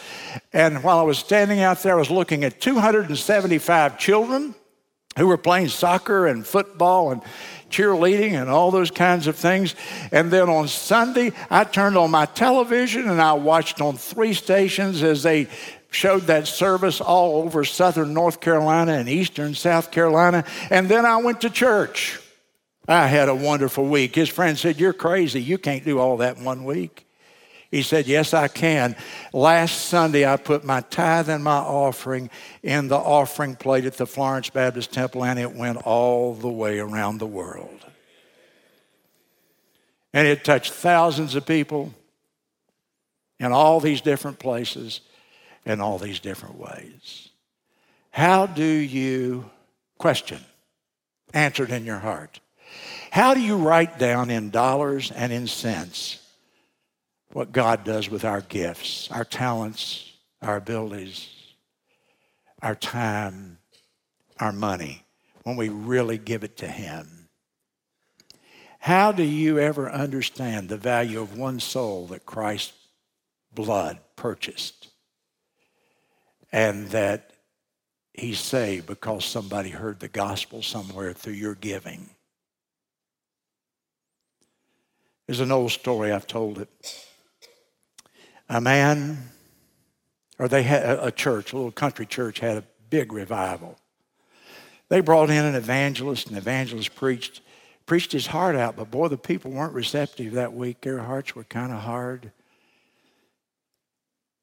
and 0.52 0.82
while 0.82 0.98
I 0.98 1.02
was 1.02 1.18
standing 1.18 1.60
out 1.60 1.80
there, 1.84 1.94
I 1.94 1.98
was 1.98 2.10
looking 2.10 2.42
at 2.42 2.60
275 2.60 3.98
children 4.00 4.56
who 5.16 5.28
were 5.28 5.38
playing 5.38 5.68
soccer 5.68 6.26
and 6.26 6.44
football 6.44 7.12
and 7.12 7.22
cheerleading 7.74 8.32
and 8.32 8.48
all 8.48 8.70
those 8.70 8.90
kinds 8.90 9.26
of 9.26 9.36
things. 9.36 9.74
And 10.12 10.30
then 10.30 10.48
on 10.48 10.68
Sunday, 10.68 11.32
I 11.50 11.64
turned 11.64 11.96
on 11.96 12.10
my 12.10 12.26
television 12.26 13.08
and 13.08 13.20
I 13.20 13.32
watched 13.32 13.80
on 13.80 13.96
three 13.96 14.34
stations 14.34 15.02
as 15.02 15.22
they 15.22 15.48
showed 15.90 16.22
that 16.22 16.46
service 16.46 17.00
all 17.00 17.42
over 17.42 17.64
southern 17.64 18.14
North 18.14 18.40
Carolina 18.40 18.92
and 18.92 19.08
eastern 19.08 19.54
South 19.54 19.90
Carolina. 19.90 20.44
And 20.70 20.88
then 20.88 21.04
I 21.06 21.18
went 21.18 21.40
to 21.42 21.50
church. 21.50 22.20
I 22.86 23.06
had 23.06 23.28
a 23.28 23.34
wonderful 23.34 23.86
week. 23.86 24.14
His 24.14 24.28
friend 24.28 24.58
said, 24.58 24.78
You're 24.78 24.92
crazy. 24.92 25.42
You 25.42 25.56
can't 25.56 25.84
do 25.84 25.98
all 25.98 26.18
that 26.18 26.36
in 26.36 26.44
one 26.44 26.64
week. 26.64 27.03
He 27.74 27.82
said, 27.82 28.06
Yes, 28.06 28.32
I 28.32 28.46
can. 28.46 28.94
Last 29.32 29.86
Sunday, 29.86 30.24
I 30.24 30.36
put 30.36 30.62
my 30.62 30.82
tithe 30.82 31.28
and 31.28 31.42
my 31.42 31.56
offering 31.56 32.30
in 32.62 32.86
the 32.86 32.96
offering 32.96 33.56
plate 33.56 33.84
at 33.84 33.96
the 33.96 34.06
Florence 34.06 34.48
Baptist 34.48 34.92
Temple, 34.92 35.24
and 35.24 35.40
it 35.40 35.56
went 35.56 35.78
all 35.78 36.34
the 36.34 36.48
way 36.48 36.78
around 36.78 37.18
the 37.18 37.26
world. 37.26 37.84
And 40.12 40.28
it 40.28 40.44
touched 40.44 40.72
thousands 40.72 41.34
of 41.34 41.46
people 41.46 41.92
in 43.40 43.50
all 43.50 43.80
these 43.80 44.00
different 44.00 44.38
places 44.38 45.00
in 45.66 45.80
all 45.80 45.98
these 45.98 46.20
different 46.20 46.56
ways. 46.56 47.28
How 48.12 48.46
do 48.46 48.64
you 48.64 49.50
question? 49.98 50.38
Answered 51.32 51.70
in 51.70 51.84
your 51.84 51.98
heart. 51.98 52.38
How 53.10 53.34
do 53.34 53.40
you 53.40 53.56
write 53.56 53.98
down 53.98 54.30
in 54.30 54.50
dollars 54.50 55.10
and 55.10 55.32
in 55.32 55.48
cents 55.48 56.20
what 57.34 57.50
God 57.50 57.82
does 57.82 58.08
with 58.08 58.24
our 58.24 58.42
gifts, 58.42 59.10
our 59.10 59.24
talents, 59.24 60.12
our 60.40 60.56
abilities, 60.56 61.28
our 62.62 62.76
time, 62.76 63.58
our 64.38 64.52
money, 64.52 65.04
when 65.42 65.56
we 65.56 65.68
really 65.68 66.16
give 66.16 66.44
it 66.44 66.56
to 66.58 66.68
Him. 66.68 67.28
How 68.78 69.10
do 69.10 69.24
you 69.24 69.58
ever 69.58 69.90
understand 69.90 70.68
the 70.68 70.76
value 70.76 71.20
of 71.20 71.36
one 71.36 71.58
soul 71.58 72.06
that 72.06 72.24
Christ's 72.24 72.72
blood 73.52 73.98
purchased 74.14 74.90
and 76.52 76.86
that 76.90 77.32
He 78.12 78.34
saved 78.34 78.86
because 78.86 79.24
somebody 79.24 79.70
heard 79.70 79.98
the 79.98 80.06
gospel 80.06 80.62
somewhere 80.62 81.12
through 81.12 81.32
your 81.32 81.56
giving? 81.56 82.10
There's 85.26 85.40
an 85.40 85.50
old 85.50 85.72
story, 85.72 86.12
I've 86.12 86.28
told 86.28 86.60
it 86.60 86.68
a 88.48 88.60
man, 88.60 89.30
or 90.38 90.48
they 90.48 90.62
had 90.62 90.98
a 90.98 91.10
church, 91.10 91.52
a 91.52 91.56
little 91.56 91.72
country 91.72 92.06
church, 92.06 92.40
had 92.40 92.58
a 92.58 92.64
big 92.90 93.12
revival. 93.12 93.78
They 94.88 95.00
brought 95.00 95.30
in 95.30 95.44
an 95.44 95.54
evangelist, 95.54 96.26
and 96.26 96.36
the 96.36 96.40
evangelist 96.40 96.94
preached 96.94 97.40
preached 97.86 98.12
his 98.12 98.28
heart 98.28 98.56
out, 98.56 98.76
but 98.76 98.90
boy, 98.90 99.08
the 99.08 99.18
people 99.18 99.50
weren't 99.50 99.74
receptive 99.74 100.32
that 100.32 100.52
week. 100.52 100.80
Their 100.80 101.00
hearts 101.00 101.34
were 101.34 101.44
kind 101.44 101.72
of 101.72 101.80
hard. 101.80 102.32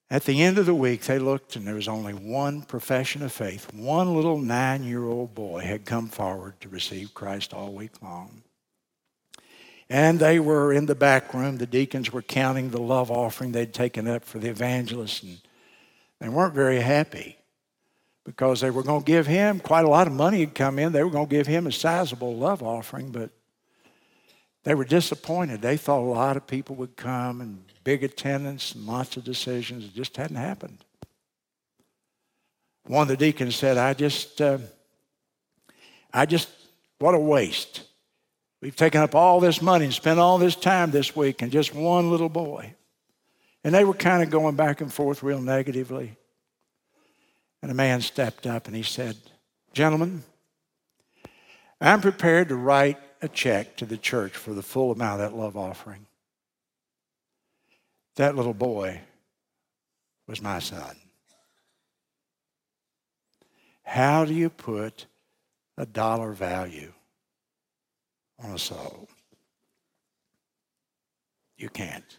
At 0.09 0.25
the 0.25 0.43
end 0.43 0.57
of 0.57 0.65
the 0.65 0.75
week, 0.75 1.03
they 1.03 1.19
looked 1.19 1.55
and 1.55 1.65
there 1.65 1.75
was 1.75 1.87
only 1.87 2.13
one 2.13 2.63
profession 2.63 3.23
of 3.23 3.31
faith. 3.31 3.73
One 3.73 4.13
little 4.13 4.37
nine 4.37 4.83
year 4.83 5.05
old 5.05 5.33
boy 5.33 5.61
had 5.61 5.85
come 5.85 6.09
forward 6.09 6.59
to 6.61 6.69
receive 6.69 7.13
Christ 7.13 7.53
all 7.53 7.73
week 7.73 8.01
long. 8.01 8.43
And 9.91 10.21
they 10.21 10.39
were 10.39 10.71
in 10.71 10.85
the 10.85 10.95
back 10.95 11.33
room. 11.33 11.57
The 11.57 11.65
deacons 11.65 12.13
were 12.13 12.21
counting 12.21 12.69
the 12.69 12.79
love 12.79 13.11
offering 13.11 13.51
they'd 13.51 13.73
taken 13.73 14.07
up 14.07 14.23
for 14.23 14.39
the 14.39 14.47
evangelist, 14.47 15.23
and 15.23 15.37
they 16.21 16.29
weren't 16.29 16.53
very 16.53 16.79
happy 16.79 17.37
because 18.23 18.61
they 18.61 18.69
were 18.69 18.83
going 18.83 19.03
to 19.03 19.05
give 19.05 19.27
him 19.27 19.59
quite 19.59 19.83
a 19.83 19.89
lot 19.89 20.07
of 20.07 20.13
money 20.13 20.39
had 20.39 20.55
come 20.55 20.79
in. 20.79 20.93
They 20.93 21.03
were 21.03 21.09
going 21.09 21.27
to 21.27 21.35
give 21.35 21.45
him 21.45 21.67
a 21.67 21.73
sizable 21.73 22.33
love 22.37 22.63
offering, 22.63 23.11
but 23.11 23.31
they 24.63 24.75
were 24.75 24.85
disappointed. 24.85 25.61
They 25.61 25.75
thought 25.75 25.99
a 25.99 26.07
lot 26.07 26.37
of 26.37 26.47
people 26.47 26.77
would 26.77 26.95
come 26.95 27.41
and 27.41 27.61
big 27.83 28.01
attendance 28.01 28.73
and 28.73 28.87
lots 28.87 29.17
of 29.17 29.25
decisions. 29.25 29.83
It 29.83 29.93
just 29.93 30.15
hadn't 30.15 30.37
happened. 30.37 30.85
One 32.85 33.01
of 33.01 33.07
the 33.09 33.17
deacons 33.17 33.57
said, 33.57 33.77
I 33.77 33.93
just, 33.93 34.39
uh, 34.39 34.59
I 36.13 36.25
just, 36.25 36.47
what 36.97 37.13
a 37.13 37.19
waste. 37.19 37.90
We've 38.61 38.75
taken 38.75 39.01
up 39.01 39.15
all 39.15 39.39
this 39.39 39.61
money 39.61 39.85
and 39.85 39.93
spent 39.93 40.19
all 40.19 40.37
this 40.37 40.55
time 40.55 40.91
this 40.91 41.15
week 41.15 41.41
and 41.41 41.51
just 41.51 41.73
one 41.73 42.11
little 42.11 42.29
boy. 42.29 42.75
And 43.63 43.73
they 43.73 43.83
were 43.83 43.93
kind 43.93 44.21
of 44.21 44.29
going 44.29 44.55
back 44.55 44.81
and 44.81 44.93
forth 44.93 45.23
real 45.23 45.41
negatively. 45.41 46.17
And 47.61 47.71
a 47.71 47.75
man 47.75 48.01
stepped 48.01 48.45
up 48.45 48.67
and 48.67 48.75
he 48.75 48.83
said, 48.83 49.17
Gentlemen, 49.73 50.23
I'm 51.79 52.01
prepared 52.01 52.49
to 52.49 52.55
write 52.55 52.99
a 53.21 53.27
check 53.27 53.77
to 53.77 53.85
the 53.85 53.97
church 53.97 54.33
for 54.33 54.53
the 54.53 54.61
full 54.61 54.91
amount 54.91 55.21
of 55.21 55.31
that 55.31 55.37
love 55.37 55.57
offering. 55.57 56.05
That 58.15 58.35
little 58.35 58.53
boy 58.53 59.01
was 60.27 60.41
my 60.41 60.59
son. 60.59 60.95
How 63.83 64.25
do 64.25 64.33
you 64.33 64.49
put 64.49 65.05
a 65.77 65.85
dollar 65.85 66.31
value 66.33 66.93
on 68.43 68.51
a 68.51 68.59
soul? 68.59 69.07
You 71.57 71.69
can't. 71.69 72.17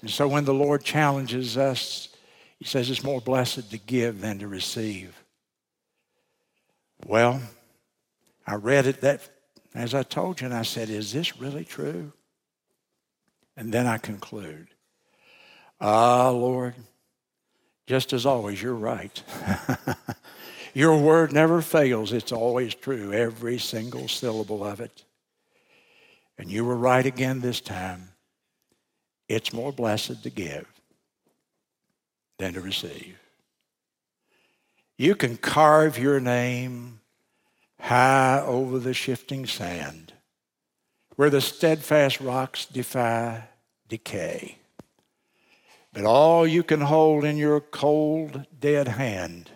And 0.00 0.10
so 0.10 0.26
when 0.26 0.44
the 0.44 0.54
Lord 0.54 0.82
challenges 0.82 1.56
us, 1.56 2.08
He 2.58 2.64
says 2.64 2.90
it's 2.90 3.04
more 3.04 3.20
blessed 3.20 3.70
to 3.70 3.78
give 3.78 4.20
than 4.20 4.38
to 4.38 4.48
receive. 4.48 5.22
Well, 7.06 7.40
I 8.46 8.54
read 8.54 8.86
it 8.86 9.00
that 9.00 9.28
as 9.74 9.94
I 9.94 10.02
told 10.02 10.40
you, 10.40 10.46
and 10.46 10.54
I 10.54 10.62
said, 10.62 10.90
Is 10.90 11.12
this 11.12 11.38
really 11.38 11.64
true? 11.64 12.12
And 13.56 13.72
then 13.72 13.86
I 13.86 13.98
conclude, 13.98 14.68
Ah, 15.80 16.30
Lord, 16.30 16.74
just 17.86 18.12
as 18.12 18.26
always, 18.26 18.62
you're 18.62 18.74
right. 18.74 19.22
Your 20.74 20.96
word 20.96 21.32
never 21.32 21.60
fails. 21.60 22.12
It's 22.12 22.32
always 22.32 22.74
true, 22.74 23.12
every 23.12 23.58
single 23.58 24.08
syllable 24.08 24.64
of 24.64 24.80
it. 24.80 25.04
And 26.38 26.50
you 26.50 26.64
were 26.64 26.76
right 26.76 27.04
again 27.04 27.40
this 27.40 27.60
time. 27.60 28.10
It's 29.28 29.52
more 29.52 29.72
blessed 29.72 30.22
to 30.22 30.30
give 30.30 30.66
than 32.38 32.54
to 32.54 32.60
receive. 32.60 33.18
You 34.96 35.14
can 35.14 35.36
carve 35.36 35.98
your 35.98 36.20
name 36.20 37.00
high 37.78 38.40
over 38.40 38.78
the 38.78 38.94
shifting 38.94 39.46
sand, 39.46 40.12
where 41.16 41.30
the 41.30 41.40
steadfast 41.40 42.20
rocks 42.20 42.64
defy 42.64 43.48
decay. 43.88 44.58
But 45.92 46.04
all 46.04 46.46
you 46.46 46.62
can 46.62 46.80
hold 46.80 47.24
in 47.24 47.36
your 47.36 47.60
cold, 47.60 48.46
dead 48.58 48.88
hand 48.88 49.50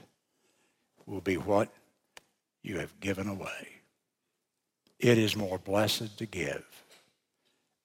will 1.06 1.20
be 1.20 1.36
what 1.36 1.68
you 2.62 2.78
have 2.78 2.98
given 3.00 3.28
away. 3.28 3.68
It 4.98 5.18
is 5.18 5.36
more 5.36 5.58
blessed 5.58 6.18
to 6.18 6.26
give 6.26 6.64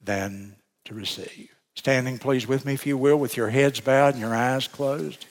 than 0.03 0.55
to 0.86 0.93
receive. 0.93 1.49
Standing, 1.76 2.17
please, 2.17 2.47
with 2.47 2.65
me, 2.65 2.74
if 2.74 2.86
you 2.86 2.97
will, 2.97 3.17
with 3.17 3.38
your 3.38 3.49
heads 3.49 3.80
bowed 3.80 4.13
and 4.13 4.22
your 4.22 4.36
eyes 4.36 4.67
closed. 4.67 5.26